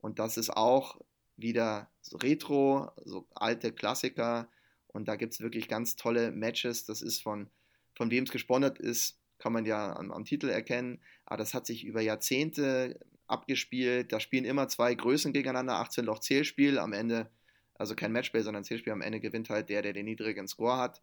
Und 0.00 0.18
das 0.18 0.36
ist 0.36 0.50
auch 0.50 0.98
wieder 1.36 1.90
so 2.00 2.16
Retro, 2.18 2.90
so 3.04 3.26
alte 3.34 3.72
Klassiker. 3.72 4.48
Und 4.88 5.08
da 5.08 5.16
gibt 5.16 5.34
es 5.34 5.40
wirklich 5.40 5.68
ganz 5.68 5.96
tolle 5.96 6.30
Matches. 6.30 6.84
Das 6.84 7.02
ist 7.02 7.22
von, 7.22 7.50
von 7.94 8.10
wem 8.10 8.24
es 8.24 8.30
gesponsert 8.30 8.78
ist, 8.78 9.18
kann 9.38 9.52
man 9.52 9.66
ja 9.66 9.94
am, 9.96 10.10
am 10.10 10.24
Titel 10.24 10.48
erkennen. 10.48 11.00
Aber 11.24 11.36
das 11.38 11.54
hat 11.54 11.66
sich 11.66 11.84
über 11.84 12.00
Jahrzehnte 12.00 12.98
abgespielt. 13.26 14.12
Da 14.12 14.20
spielen 14.20 14.44
immer 14.44 14.68
zwei 14.68 14.94
Größen 14.94 15.32
gegeneinander, 15.32 15.74
18 15.76 16.04
Loch 16.04 16.20
Zählspiel. 16.20 16.78
Am 16.78 16.92
Ende, 16.92 17.30
also 17.74 17.94
kein 17.94 18.12
Matchplay, 18.12 18.42
sondern 18.42 18.64
Zählspiel. 18.64 18.92
Am 18.92 19.02
Ende 19.02 19.20
gewinnt 19.20 19.50
halt 19.50 19.68
der, 19.68 19.82
der 19.82 19.92
den 19.92 20.06
niedrigen 20.06 20.48
Score 20.48 20.78
hat. 20.78 21.02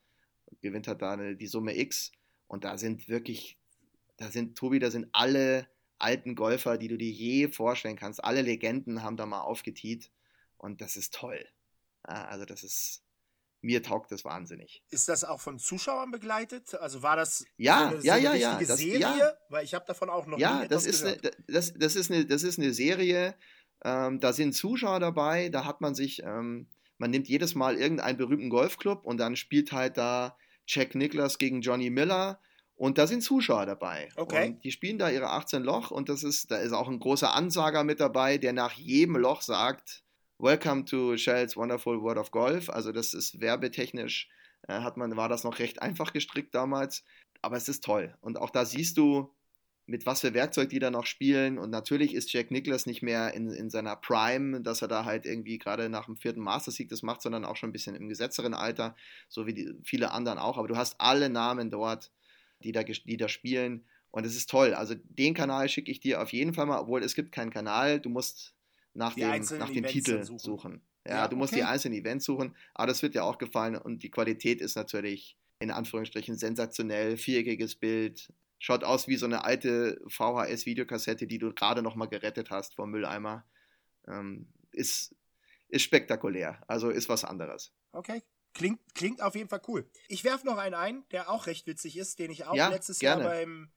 Gewinnt 0.61 0.87
halt 0.87 1.01
da 1.01 1.15
die 1.17 1.47
Summe 1.47 1.77
X. 1.77 2.11
Und 2.47 2.63
da 2.63 2.77
sind 2.77 3.07
wirklich, 3.07 3.57
da 4.17 4.29
sind, 4.29 4.57
Tobi, 4.57 4.79
da 4.79 4.91
sind 4.91 5.07
alle 5.11 5.67
alten 5.99 6.35
Golfer, 6.35 6.77
die 6.77 6.87
du 6.87 6.97
dir 6.97 7.09
je 7.09 7.47
vorstellen 7.47 7.95
kannst. 7.95 8.23
Alle 8.23 8.41
Legenden 8.41 9.03
haben 9.03 9.17
da 9.17 9.25
mal 9.25 9.41
aufgetiet. 9.41 10.11
Und 10.63 10.79
das 10.79 10.95
ist 10.95 11.13
toll. 11.13 11.45
Also 12.03 12.45
das 12.45 12.63
ist, 12.63 13.03
mir 13.61 13.83
taugt 13.83 14.13
das 14.13 14.23
wahnsinnig. 14.23 14.81
Ist 14.91 15.09
das 15.09 15.25
auch 15.25 15.41
von 15.41 15.59
Zuschauern 15.59 16.09
begleitet? 16.09 16.73
Also 16.75 17.03
war 17.03 17.17
das 17.17 17.45
ja, 17.57 17.89
so 17.89 17.95
eine, 17.97 18.05
ja, 18.05 18.13
so 18.13 18.27
eine 18.27 18.39
ja, 18.39 18.59
ja, 18.59 18.65
das, 18.65 18.79
Serie? 18.79 18.99
ja. 18.99 19.33
Weil 19.49 19.65
ich 19.65 19.73
habe 19.73 19.83
davon 19.85 20.09
auch 20.09 20.25
noch 20.25 20.39
ja, 20.39 20.61
nie 20.61 20.69
das 20.69 20.85
ist 20.85 21.01
gehört. 21.01 21.25
Eine, 21.25 21.43
das, 21.47 21.73
das, 21.73 21.97
ist 21.97 22.09
eine, 22.09 22.25
das 22.25 22.43
ist 22.43 22.59
eine 22.59 22.73
Serie, 22.73 23.35
ähm, 23.83 24.21
da 24.21 24.31
sind 24.31 24.53
Zuschauer 24.53 25.01
dabei, 25.01 25.49
da 25.49 25.65
hat 25.65 25.81
man 25.81 25.95
sich, 25.95 26.23
ähm, 26.23 26.69
man 26.97 27.11
nimmt 27.11 27.27
jedes 27.27 27.55
Mal 27.55 27.75
irgendeinen 27.75 28.17
berühmten 28.17 28.49
Golfclub 28.49 29.05
und 29.05 29.17
dann 29.17 29.35
spielt 29.35 29.73
halt 29.73 29.97
da 29.97 30.37
Jack 30.65 30.95
Nicklaus 30.95 31.39
gegen 31.39 31.59
Johnny 31.59 31.89
Miller 31.89 32.39
und 32.75 32.97
da 32.97 33.05
sind 33.05 33.21
Zuschauer 33.21 33.65
dabei. 33.65 34.07
Okay. 34.15 34.47
Und 34.47 34.63
die 34.63 34.71
spielen 34.71 34.97
da 34.97 35.09
ihre 35.09 35.29
18 35.29 35.61
Loch 35.61 35.91
und 35.91 36.07
das 36.07 36.23
ist, 36.23 36.51
da 36.51 36.57
ist 36.57 36.71
auch 36.71 36.87
ein 36.87 36.99
großer 36.99 37.33
Ansager 37.33 37.83
mit 37.83 37.99
dabei, 37.99 38.37
der 38.37 38.53
nach 38.53 38.71
jedem 38.71 39.17
Loch 39.17 39.41
sagt, 39.41 40.03
Welcome 40.43 40.83
to 40.87 41.15
Shell's 41.15 41.55
Wonderful 41.55 42.01
World 42.01 42.17
of 42.17 42.31
Golf. 42.31 42.69
Also 42.69 42.91
das 42.91 43.13
ist 43.13 43.39
werbetechnisch, 43.39 44.27
äh, 44.67 44.73
hat 44.73 44.97
man, 44.97 45.15
war 45.15 45.29
das 45.29 45.45
noch 45.45 45.57
recht 45.59 45.81
einfach 45.81 46.11
gestrickt 46.11 46.53
damals. 46.53 47.05
Aber 47.41 47.55
es 47.55 47.69
ist 47.69 47.81
toll. 47.81 48.13
Und 48.19 48.37
auch 48.37 48.49
da 48.49 48.65
siehst 48.65 48.97
du, 48.97 49.33
mit 49.85 50.05
was 50.05 50.19
für 50.19 50.33
Werkzeug 50.33 50.67
die 50.67 50.79
da 50.79 50.91
noch 50.91 51.05
spielen. 51.05 51.57
Und 51.57 51.69
natürlich 51.69 52.13
ist 52.13 52.33
Jack 52.33 52.51
Nicklaus 52.51 52.85
nicht 52.85 53.01
mehr 53.01 53.33
in, 53.33 53.51
in 53.51 53.69
seiner 53.69 53.95
Prime, 53.95 54.59
dass 54.59 54.81
er 54.81 54.89
da 54.89 55.05
halt 55.05 55.25
irgendwie 55.25 55.59
gerade 55.59 55.87
nach 55.87 56.07
dem 56.07 56.17
vierten 56.17 56.41
Master 56.41 56.71
Sieg 56.71 56.89
das 56.89 57.03
macht, 57.03 57.21
sondern 57.21 57.45
auch 57.45 57.55
schon 57.55 57.69
ein 57.69 57.73
bisschen 57.73 57.95
im 57.95 58.09
gesetzteren 58.09 58.53
Alter, 58.53 58.97
so 59.29 59.47
wie 59.47 59.53
die, 59.53 59.73
viele 59.85 60.11
anderen 60.11 60.39
auch. 60.39 60.57
Aber 60.57 60.67
du 60.67 60.75
hast 60.75 60.99
alle 60.99 61.29
Namen 61.29 61.69
dort, 61.69 62.11
die 62.65 62.73
da, 62.73 62.83
die 62.83 63.15
da 63.15 63.29
spielen. 63.29 63.85
Und 64.11 64.25
es 64.25 64.35
ist 64.35 64.49
toll. 64.49 64.73
Also 64.73 64.95
den 65.05 65.35
Kanal 65.35 65.69
schicke 65.69 65.89
ich 65.89 66.01
dir 66.01 66.21
auf 66.21 66.33
jeden 66.33 66.53
Fall 66.53 66.65
mal, 66.65 66.81
obwohl 66.81 67.01
es 67.01 67.15
gibt 67.15 67.31
keinen 67.31 67.49
Kanal. 67.49 68.01
Du 68.01 68.09
musst 68.09 68.52
nach 68.93 69.15
Die 69.15 69.21
dem, 69.21 69.51
nach 69.57 69.69
dem 69.71 69.85
Titel 69.85 70.23
suchen. 70.23 70.39
suchen. 70.39 70.81
Ja, 71.07 71.13
Ja, 71.15 71.27
du 71.27 71.35
musst 71.35 71.51
okay. 71.51 71.61
die 71.61 71.63
einzelnen 71.63 71.99
Events 71.99 72.25
suchen, 72.25 72.55
aber 72.73 72.87
das 72.87 73.01
wird 73.01 73.15
dir 73.15 73.23
auch 73.25 73.37
gefallen 73.37 73.75
und 73.75 74.03
die 74.03 74.11
Qualität 74.11 74.61
ist 74.61 74.75
natürlich 74.75 75.37
in 75.59 75.71
Anführungsstrichen 75.71 76.37
sensationell, 76.37 77.17
viereckiges 77.17 77.75
Bild, 77.75 78.33
schaut 78.59 78.83
aus 78.83 79.07
wie 79.07 79.15
so 79.17 79.25
eine 79.25 79.43
alte 79.43 80.01
VHS-Videokassette, 80.07 81.27
die 81.27 81.37
du 81.39 81.53
gerade 81.53 81.81
noch 81.81 81.95
mal 81.95 82.07
gerettet 82.07 82.49
hast 82.51 82.75
vom 82.75 82.91
Mülleimer. 82.91 83.45
Ähm, 84.07 84.53
ist, 84.71 85.15
ist 85.69 85.83
spektakulär, 85.83 86.63
also 86.67 86.89
ist 86.89 87.09
was 87.09 87.23
anderes. 87.25 87.73
Okay. 87.91 88.23
Klingt, 88.53 88.79
klingt 88.93 89.21
auf 89.21 89.33
jeden 89.35 89.49
Fall 89.49 89.61
cool. 89.67 89.89
Ich 90.07 90.23
werfe 90.23 90.45
noch 90.45 90.57
einen 90.57 90.75
ein, 90.75 91.07
der 91.09 91.29
auch 91.29 91.47
recht 91.47 91.65
witzig 91.65 91.97
ist, 91.97 92.19
den 92.19 92.29
ich 92.29 92.45
auch 92.45 92.53
Ja, 92.55 92.69
letztes 92.69 92.99
gerne. 92.99 93.23
Jahr 93.23 93.31
beim 93.31 93.71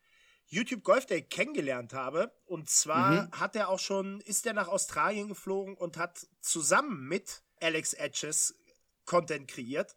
YouTube 0.49 0.83
Golf 0.85 1.07
Day 1.07 1.23
kennengelernt 1.23 1.93
habe. 1.93 2.33
Und 2.47 2.69
zwar 2.71 3.25
Mhm. 3.25 3.31
hat 3.33 3.57
er 3.57 3.69
auch 3.69 3.79
schon, 3.79 4.21
ist 4.21 4.47
er 4.47 4.53
nach 4.53 4.69
Australien 4.69 5.29
geflogen 5.29 5.77
und 5.77 5.97
hat 5.97 6.27
zusammen 6.41 7.07
mit 7.09 7.43
Alex 7.61 7.95
Etches 7.95 8.55
Content 9.05 9.49
kreiert. 9.49 9.97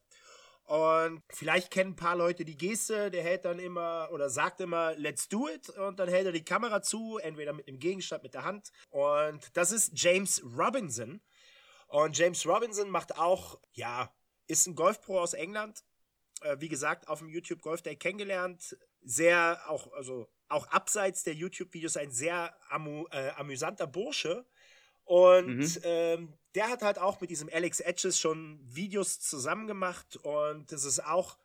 Und 0.64 1.24
vielleicht 1.32 1.72
kennen 1.72 1.94
ein 1.94 1.96
paar 1.96 2.16
Leute 2.16 2.46
die 2.46 2.56
Geste, 2.58 3.10
der 3.10 3.24
hält 3.24 3.44
dann 3.44 3.58
immer 3.58 4.10
oder 4.12 4.30
sagt 4.30 4.62
immer, 4.62 4.94
let's 4.98 5.28
do 5.28 5.50
it. 5.50 5.70
Und 5.70 5.98
dann 6.00 6.08
hält 6.08 6.28
er 6.28 6.32
die 6.32 6.46
Kamera 6.46 6.84
zu, 6.84 7.18
entweder 7.18 7.54
mit 7.54 7.68
dem 7.68 7.80
Gegenstand, 7.80 8.22
mit 8.22 8.36
der 8.36 8.44
Hand. 8.44 8.72
Und 8.92 9.58
das 9.58 9.72
ist 9.72 9.92
James 9.96 10.44
Robinson. 10.44 11.22
Und 11.88 12.16
James 12.16 12.46
Robinson 12.46 12.92
macht 12.92 13.18
auch, 13.18 13.60
ja, 13.74 14.14
ist 14.46 14.68
ein 14.68 14.76
Golfpro 14.76 15.20
aus 15.20 15.34
England. 15.34 15.84
Äh, 16.42 16.58
wie 16.60 16.70
gesagt, 16.70 17.08
auf 17.08 17.18
dem 17.18 17.30
YouTube 17.30 17.62
Golf 17.62 17.82
Day 17.82 17.96
kennengelernt. 17.96 18.78
Sehr 19.02 19.60
auch, 19.68 19.92
also 19.94 20.30
auch 20.50 20.68
abseits 20.68 21.24
der 21.24 21.34
YouTube-Videos 21.34 21.98
ein 21.98 22.12
sehr 22.12 22.56
amu 22.70 23.06
äh, 23.12 23.30
amüsanter 23.38 23.88
Bursche. 23.88 24.46
Und 25.06 25.58
Mhm. 25.58 25.82
ähm, 25.84 26.34
der 26.56 26.70
hat 26.70 26.82
halt 26.84 27.00
auch 27.00 27.20
mit 27.22 27.30
diesem 27.30 27.50
Alex 27.52 27.80
Edges 27.80 28.20
schon 28.20 28.60
Videos 28.64 29.20
zusammen 29.20 29.66
gemacht. 29.68 30.18
Und 30.18 30.72
das 30.72 30.84
ist 30.84 31.04
auch 31.06 31.38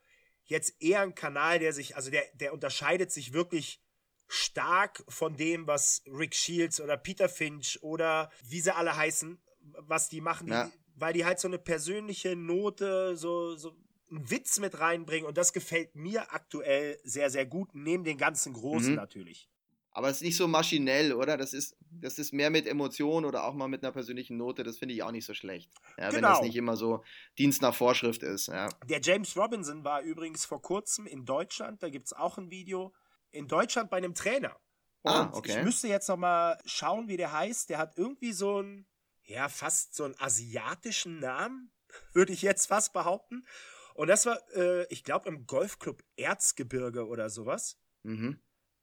jetzt 0.45 0.83
eher 0.83 1.01
ein 1.01 1.15
Kanal, 1.15 1.59
der 1.59 1.73
sich, 1.73 1.97
also 1.97 2.11
der, 2.11 2.25
der 2.35 2.53
unterscheidet 2.53 3.11
sich 3.11 3.33
wirklich 3.33 3.81
stark 4.29 5.05
von 5.09 5.37
dem, 5.37 5.67
was 5.67 6.03
Rick 6.07 6.35
Shields 6.35 6.81
oder 6.81 6.97
Peter 6.97 7.29
Finch 7.29 7.79
oder 7.83 8.31
wie 8.43 8.61
sie 8.61 8.75
alle 8.75 8.97
heißen, 8.97 9.39
was 9.61 10.09
die 10.09 10.21
machen, 10.21 10.47
die, 10.47 10.53
Ja. 10.53 10.71
weil 10.97 11.13
die 11.13 11.25
halt 11.25 11.41
so 11.41 11.49
eine 11.49 11.59
persönliche 11.59 12.37
Note, 12.37 13.17
so, 13.17 13.57
so 13.57 13.75
einen 14.15 14.31
Witz 14.31 14.59
mit 14.61 14.79
reinbringen. 14.79 15.27
Und 15.27 15.37
das 15.39 15.53
gefällt 15.53 15.95
mir 15.95 16.33
aktuell 16.33 16.99
sehr, 17.05 17.31
sehr 17.31 17.47
gut, 17.47 17.71
neben 17.75 18.05
den 18.05 18.19
ganzen 18.19 18.53
Großen 18.53 18.91
Mhm. 18.91 18.97
natürlich. 18.97 19.49
Aber 19.97 20.09
es 20.09 20.17
ist 20.17 20.23
nicht 20.23 20.37
so 20.37 20.49
maschinell, 20.49 21.13
oder? 21.13 21.37
Das 21.37 21.53
ist, 21.53 21.77
das 21.89 22.19
ist 22.19 22.33
mehr 22.33 22.51
mit 22.51 22.67
Emotionen 22.67 23.25
oder 23.27 23.45
auch 23.45 23.55
mal 23.55 23.69
mit 23.69 23.85
einer 23.85 23.93
persönlichen 23.93 24.37
Note. 24.37 24.65
Das 24.65 24.79
finde 24.79 24.93
ich 24.95 25.05
auch 25.05 25.13
nicht 25.13 25.25
so 25.25 25.35
schlecht. 25.35 25.71
Ja, 25.97 26.07
Wenn 26.09 26.17
Genau. 26.17 26.31
das 26.31 26.43
nicht 26.43 26.57
immer 26.57 26.77
so 26.77 27.05
Dienst 27.39 27.63
nach 27.63 27.75
Vorschrift 27.75 28.25
ist. 28.25 28.49
Ja. 28.49 28.69
Der 28.87 29.01
James 29.01 29.37
Robinson 29.37 29.85
war 29.85 30.01
übrigens 30.03 30.45
vor 30.47 30.61
kurzem 30.61 31.07
in 31.07 31.25
Deutschland, 31.25 31.81
da 31.83 31.91
gibt 31.91 32.07
es 32.07 32.13
auch 32.13 32.39
ein 32.39 32.51
Video, 32.51 32.93
in 33.31 33.47
Deutschland 33.47 33.89
bei 33.89 33.99
einem 33.99 34.15
Trainer. 34.17 34.57
Und 35.03 35.13
Ah, 35.13 35.31
okay. 35.33 35.59
ich 35.59 35.65
müsste 35.65 35.87
jetzt 35.87 36.09
noch 36.09 36.17
mal 36.17 36.59
schauen, 36.65 37.07
wie 37.07 37.17
der 37.17 37.31
heißt. 37.33 37.71
Der 37.71 37.79
hat 37.79 37.97
irgendwie 37.97 38.33
so 38.33 38.57
einen, 38.59 38.87
ja, 39.27 39.49
fast 39.49 39.95
so 39.95 40.05
einen 40.05 40.17
asiatischen 40.19 41.21
Namen, 41.21 41.71
würde 42.15 42.33
ich 42.33 42.43
jetzt 42.43 42.67
fast 42.67 42.93
behaupten. 42.93 43.47
Und 43.95 44.09
das 44.09 44.27
war, 44.27 44.39
äh, 44.55 44.87
ich 44.93 45.05
glaube, 45.05 45.29
im 45.29 45.47
Golfclub 45.47 46.03
Erzgebirge 46.17 47.07
oder 47.07 47.31
sowas. 47.31 47.79
Mhm. 48.03 48.39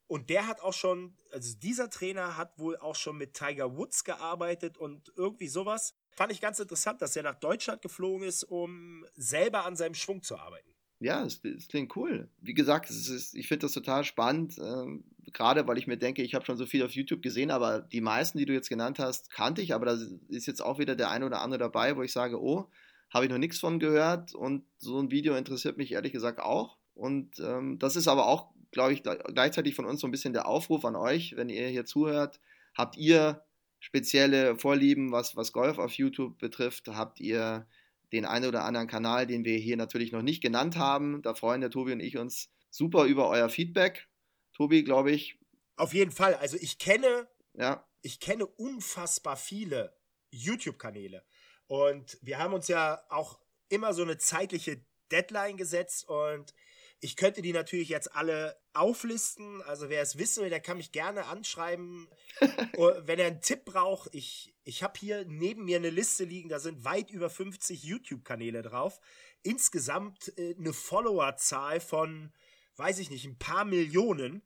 Und 0.08 0.30
der 0.30 0.47
hat 0.47 0.60
auch 0.62 0.74
schon, 0.74 1.15
also 1.32 1.58
dieser 1.58 1.89
Trainer 1.89 2.36
hat 2.36 2.58
wohl 2.60 2.76
auch 2.78 2.95
schon 2.95 3.17
mit 3.17 3.34
Tiger 3.34 3.78
Woods 3.78 4.04
gearbeitet 4.04 4.78
und 4.78 5.13
irgendwie 5.15 5.47
sowas. 5.47 5.95
Fand 6.10 6.34
ich 6.34 6.41
ganz 6.41 6.60
interessant, 6.60 7.02
dass 7.02 7.15
er 7.15 7.24
nach 7.24 7.39
Deutschland 7.39 7.82
geflogen 7.82 8.28
ist, 8.28 8.43
um 8.43 9.06
selber 9.13 9.65
an 9.65 9.78
seinem 9.78 9.93
Schwung 9.93 10.21
zu 10.21 10.38
arbeiten. 10.38 10.69
Ja, 11.00 11.24
es, 11.24 11.43
es 11.43 11.67
klingt 11.67 11.95
cool. 11.95 12.30
Wie 12.41 12.54
gesagt, 12.54 12.89
es 12.89 13.10
ist, 13.10 13.36
ich 13.36 13.47
finde 13.47 13.65
das 13.65 13.74
total 13.74 14.04
spannend, 14.04 14.58
ähm, 14.60 15.04
gerade 15.34 15.67
weil 15.67 15.78
ich 15.78 15.88
mir 15.88 15.97
denke, 15.97 16.21
ich 16.21 16.36
habe 16.36 16.45
schon 16.45 16.58
so 16.58 16.65
viel 16.65 16.84
auf 16.84 16.91
YouTube 16.91 17.21
gesehen, 17.21 17.50
aber 17.50 17.80
die 17.80 18.02
meisten, 18.02 18.38
die 18.38 18.45
du 18.45 18.54
jetzt 18.54 18.69
genannt 18.69 19.00
hast, 19.00 19.32
kannte 19.32 19.62
ich, 19.62 19.74
aber 19.74 19.86
da 19.86 19.97
ist 20.28 20.45
jetzt 20.45 20.62
auch 20.62 20.78
wieder 20.78 20.95
der 20.95 21.10
eine 21.10 21.26
oder 21.26 21.41
andere 21.41 21.60
dabei, 21.60 21.95
wo 21.95 22.04
ich 22.04 22.12
sage, 22.12 22.39
oh, 22.39 22.69
habe 23.12 23.26
ich 23.26 23.32
noch 23.32 23.38
nichts 23.38 23.60
von 23.60 23.80
gehört 23.80 24.34
und 24.34 24.63
so 24.78 25.00
ein 25.00 25.12
Video 25.12 25.36
interessiert 25.36 25.78
mich 25.78 25.91
ehrlich 25.91 26.13
gesagt 26.13 26.39
auch. 26.39 26.78
Und 26.93 27.39
ähm, 27.39 27.78
das 27.78 27.95
ist 27.95 28.08
aber 28.08 28.28
auch, 28.28 28.52
glaube 28.71 28.93
ich, 28.93 29.04
gleichzeitig 29.04 29.76
von 29.76 29.86
uns 29.86 30.02
so 30.02 30.08
ein 30.08 30.12
bisschen 30.12 30.34
der 30.34 30.47
Aufruf 30.47 30.86
an 30.86 30.95
euch, 30.95 31.36
wenn 31.36 31.50
ihr 31.50 31.67
hier 31.67 31.86
zuhört, 31.86 32.39
habt 32.74 32.97
ihr 32.97 33.43
spezielle 33.80 34.58
Vorlieben, 34.58 35.12
was, 35.12 35.36
was 35.36 35.52
Golf 35.52 35.78
auf 35.78 35.93
YouTube 35.93 36.38
betrifft, 36.38 36.88
habt 36.88 37.19
ihr 37.19 37.67
den 38.13 38.26
einen 38.26 38.45
oder 38.45 38.63
anderen 38.63 38.88
Kanal, 38.88 39.26
den 39.26 39.45
wir 39.45 39.58
hier 39.58 39.78
natürlich 39.78 40.12
noch 40.12 40.21
nicht 40.21 40.41
genannt 40.41 40.78
haben. 40.78 41.21
Da 41.21 41.34
freuen 41.34 41.62
der 41.62 41.69
Tobi 41.69 41.93
und 41.93 42.00
ich 42.00 42.17
uns 42.17 42.50
super 42.69 43.06
über 43.06 43.30
euer 43.30 43.50
Feedback. 43.50 44.08
Tobi, 44.54 44.84
glaube 44.84 45.12
ich, 45.12 45.39
Auf 45.78 45.93
jeden 45.93 46.12
Fall. 46.12 46.36
Also 46.36 46.58
ich 46.60 46.78
kenne, 46.78 47.28
ja, 47.54 47.88
ich 48.02 48.19
kenne 48.19 48.45
unfassbar 48.45 49.38
viele 49.38 49.95
YouTube-Kanäle. 50.30 51.24
Und 51.71 52.17
wir 52.21 52.38
haben 52.38 52.53
uns 52.53 52.67
ja 52.67 53.01
auch 53.07 53.39
immer 53.69 53.93
so 53.93 54.01
eine 54.01 54.17
zeitliche 54.17 54.84
Deadline 55.10 55.55
gesetzt 55.55 56.03
und 56.10 56.53
ich 56.99 57.15
könnte 57.15 57.41
die 57.41 57.53
natürlich 57.53 57.88
jetzt 57.88 58.13
alle 58.13 58.60
auflisten. 58.73 59.62
Also 59.62 59.88
wer 59.88 60.01
es 60.01 60.17
wissen 60.17 60.43
will, 60.43 60.49
der 60.49 60.60
kann 60.60 60.75
mich 60.75 60.91
gerne 60.91 61.27
anschreiben. 61.27 62.10
Oh, 62.75 62.91
wenn 63.05 63.19
er 63.19 63.27
einen 63.27 63.41
Tipp 63.41 63.63
braucht, 63.63 64.13
ich, 64.13 64.53
ich 64.65 64.84
habe 64.84 64.99
hier 64.99 65.23
neben 65.25 65.63
mir 65.63 65.77
eine 65.77 65.89
Liste 65.91 66.25
liegen, 66.25 66.49
da 66.49 66.60
sind 66.60 66.84
weit 66.84 67.10
über 67.10 67.29
50 67.29 67.84
YouTube-Kanäle 67.84 68.63
drauf. 68.63 68.99
Insgesamt 69.41 70.38
äh, 70.38 70.55
eine 70.57 70.73
Followerzahl 70.73 71.79
von, 71.79 72.34
weiß 72.75 72.99
ich 72.99 73.12
nicht, 73.12 73.23
ein 73.25 73.38
paar 73.38 73.63
Millionen. 73.63 74.41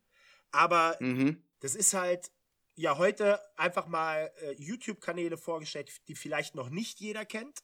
Aber 0.52 0.96
mhm. 1.00 1.44
das 1.60 1.74
ist 1.74 1.96
halt 1.96 2.30
ja 2.76 2.98
heute 2.98 3.40
einfach 3.58 3.88
mal 3.88 4.32
äh, 4.42 4.52
YouTube-Kanäle 4.54 5.38
vorgestellt, 5.38 5.92
die 6.08 6.16
vielleicht 6.16 6.56
noch 6.56 6.70
nicht 6.70 7.00
jeder 7.00 7.26
kennt. 7.26 7.60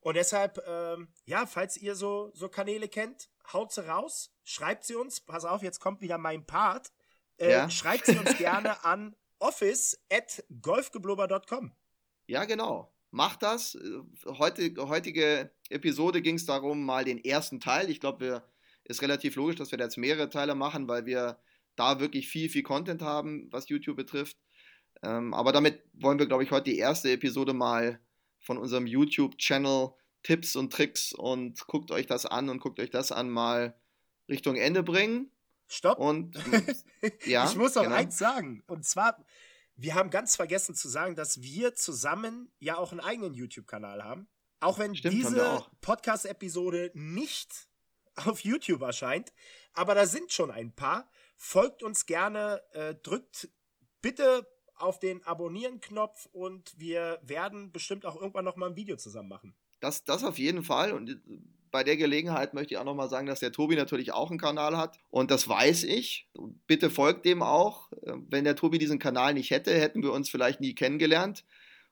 Und 0.00 0.14
deshalb, 0.14 0.62
ähm, 0.66 1.08
ja, 1.24 1.46
falls 1.46 1.76
ihr 1.76 1.94
so, 1.94 2.30
so 2.34 2.48
Kanäle 2.48 2.88
kennt, 2.88 3.28
haut 3.52 3.72
sie 3.72 3.86
raus, 3.86 4.32
schreibt 4.44 4.84
sie 4.84 4.94
uns. 4.94 5.20
Pass 5.20 5.44
auf, 5.44 5.62
jetzt 5.62 5.80
kommt 5.80 6.00
wieder 6.00 6.18
mein 6.18 6.46
Part. 6.46 6.92
Äh, 7.38 7.50
ja. 7.50 7.70
Schreibt 7.70 8.06
sie 8.06 8.16
uns 8.16 8.36
gerne 8.38 8.84
an 8.84 9.16
office 9.38 9.98
at 10.10 10.44
golfgeblubber.com. 10.62 11.72
Ja, 12.26 12.44
genau. 12.44 12.92
Macht 13.10 13.42
das. 13.42 13.78
Heute, 14.26 14.74
heutige 14.78 15.50
Episode 15.70 16.22
ging 16.22 16.36
es 16.36 16.46
darum, 16.46 16.84
mal 16.84 17.04
den 17.04 17.22
ersten 17.22 17.60
Teil. 17.60 17.88
Ich 17.90 18.00
glaube, 18.00 18.42
ist 18.84 19.02
relativ 19.02 19.36
logisch, 19.36 19.56
dass 19.56 19.72
wir 19.72 19.78
jetzt 19.78 19.96
mehrere 19.96 20.28
Teile 20.28 20.54
machen, 20.54 20.88
weil 20.88 21.06
wir 21.06 21.40
da 21.76 22.00
wirklich 22.00 22.28
viel, 22.28 22.48
viel 22.48 22.62
Content 22.62 23.02
haben, 23.02 23.48
was 23.52 23.68
YouTube 23.68 23.96
betrifft. 23.96 24.36
Ähm, 25.06 25.34
aber 25.34 25.52
damit 25.52 25.82
wollen 25.94 26.18
wir, 26.18 26.26
glaube 26.26 26.42
ich, 26.42 26.50
heute 26.50 26.70
die 26.70 26.78
erste 26.78 27.10
Episode 27.12 27.52
mal 27.52 28.00
von 28.40 28.58
unserem 28.58 28.86
YouTube-Channel 28.86 29.90
Tipps 30.22 30.56
und 30.56 30.72
Tricks 30.72 31.12
und 31.12 31.66
guckt 31.68 31.92
euch 31.92 32.06
das 32.06 32.26
an 32.26 32.48
und 32.48 32.60
guckt 32.60 32.80
euch 32.80 32.90
das 32.90 33.12
an 33.12 33.30
mal 33.30 33.78
Richtung 34.28 34.56
Ende 34.56 34.82
bringen. 34.82 35.30
Stopp. 35.68 35.98
Und 35.98 36.36
ja, 37.26 37.48
ich 37.48 37.56
muss 37.56 37.76
noch 37.76 37.84
genau. 37.84 37.94
eins 37.94 38.18
sagen. 38.18 38.64
Und 38.66 38.84
zwar, 38.84 39.24
wir 39.76 39.94
haben 39.94 40.10
ganz 40.10 40.34
vergessen 40.34 40.74
zu 40.74 40.88
sagen, 40.88 41.14
dass 41.14 41.42
wir 41.42 41.74
zusammen 41.74 42.50
ja 42.58 42.76
auch 42.76 42.90
einen 42.90 43.00
eigenen 43.00 43.34
YouTube-Kanal 43.34 44.02
haben. 44.02 44.28
Auch 44.58 44.80
wenn 44.80 44.96
Stimmt, 44.96 45.14
diese 45.14 45.64
Podcast-Episode 45.80 46.90
nicht 46.94 47.68
auf 48.16 48.40
YouTube 48.40 48.82
erscheint, 48.82 49.32
aber 49.74 49.94
da 49.94 50.06
sind 50.06 50.32
schon 50.32 50.50
ein 50.50 50.74
paar. 50.74 51.08
Folgt 51.36 51.82
uns 51.84 52.06
gerne, 52.06 52.62
äh, 52.72 52.94
drückt 52.94 53.48
bitte 54.00 54.46
auf 54.78 54.98
den 54.98 55.24
Abonnieren-Knopf 55.24 56.28
und 56.32 56.72
wir 56.76 57.18
werden 57.22 57.72
bestimmt 57.72 58.06
auch 58.06 58.16
irgendwann 58.16 58.44
noch 58.44 58.56
mal 58.56 58.70
ein 58.70 58.76
Video 58.76 58.96
zusammen 58.96 59.28
machen. 59.28 59.54
Das, 59.80 60.04
das 60.04 60.24
auf 60.24 60.38
jeden 60.38 60.62
Fall. 60.62 60.92
Und 60.92 61.10
äh, 61.10 61.16
bei 61.70 61.84
der 61.84 61.96
Gelegenheit 61.96 62.54
möchte 62.54 62.74
ich 62.74 62.78
auch 62.78 62.84
nochmal 62.84 63.08
sagen, 63.08 63.26
dass 63.26 63.40
der 63.40 63.52
Tobi 63.52 63.76
natürlich 63.76 64.12
auch 64.12 64.30
einen 64.30 64.38
Kanal 64.38 64.76
hat. 64.76 64.98
Und 65.10 65.30
das 65.30 65.48
weiß 65.48 65.84
ich. 65.84 66.28
Bitte 66.66 66.90
folgt 66.90 67.24
dem 67.24 67.42
auch. 67.42 67.92
Äh, 67.92 68.14
wenn 68.28 68.44
der 68.44 68.56
Tobi 68.56 68.78
diesen 68.78 68.98
Kanal 68.98 69.34
nicht 69.34 69.50
hätte, 69.50 69.74
hätten 69.74 70.02
wir 70.02 70.12
uns 70.12 70.30
vielleicht 70.30 70.60
nie 70.60 70.74
kennengelernt. 70.74 71.44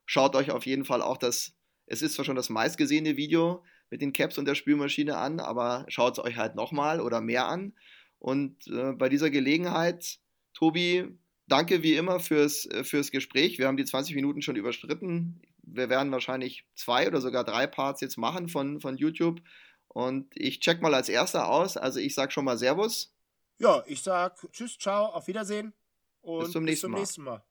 Schaut 0.06 0.36
euch 0.36 0.50
auf 0.50 0.66
jeden 0.66 0.84
Fall 0.84 1.02
auch 1.02 1.16
das, 1.16 1.54
es 1.86 2.02
ist 2.02 2.14
zwar 2.14 2.24
schon 2.24 2.36
das 2.36 2.50
meistgesehene 2.50 3.16
Video 3.16 3.62
mit 3.90 4.00
den 4.00 4.12
Caps 4.12 4.38
und 4.38 4.46
der 4.46 4.54
Spülmaschine 4.54 5.16
an, 5.16 5.40
aber 5.40 5.84
schaut 5.88 6.18
es 6.18 6.24
euch 6.24 6.36
halt 6.36 6.54
nochmal 6.54 7.00
oder 7.00 7.20
mehr 7.20 7.46
an. 7.46 7.74
Und 8.18 8.66
äh, 8.68 8.92
bei 8.92 9.08
dieser 9.08 9.30
Gelegenheit, 9.30 10.18
Tobi, 10.54 11.08
danke 11.46 11.82
wie 11.82 11.94
immer 11.94 12.20
fürs, 12.20 12.66
äh, 12.66 12.84
fürs 12.84 13.10
Gespräch. 13.10 13.58
Wir 13.58 13.66
haben 13.66 13.76
die 13.76 13.84
20 13.84 14.14
Minuten 14.14 14.42
schon 14.42 14.56
überschritten 14.56 15.40
wir 15.66 15.88
werden 15.88 16.12
wahrscheinlich 16.12 16.64
zwei 16.74 17.06
oder 17.06 17.20
sogar 17.20 17.44
drei 17.44 17.66
Parts 17.66 18.00
jetzt 18.00 18.16
machen 18.16 18.48
von, 18.48 18.80
von 18.80 18.96
YouTube. 18.96 19.40
Und 19.88 20.28
ich 20.34 20.60
check 20.60 20.82
mal 20.82 20.94
als 20.94 21.08
erster 21.08 21.48
aus. 21.48 21.76
Also 21.76 22.00
ich 22.00 22.14
sag 22.14 22.32
schon 22.32 22.44
mal 22.44 22.58
Servus. 22.58 23.12
Ja, 23.58 23.82
ich 23.86 24.02
sag 24.02 24.36
Tschüss, 24.52 24.78
ciao, 24.78 25.06
auf 25.06 25.28
Wiedersehen 25.28 25.72
und 26.22 26.44
bis 26.44 26.52
zum 26.52 26.64
nächsten, 26.64 26.90
bis 26.92 26.92
zum 26.92 26.92
nächsten 26.92 27.22
Mal. 27.22 27.38
Mal. 27.38 27.44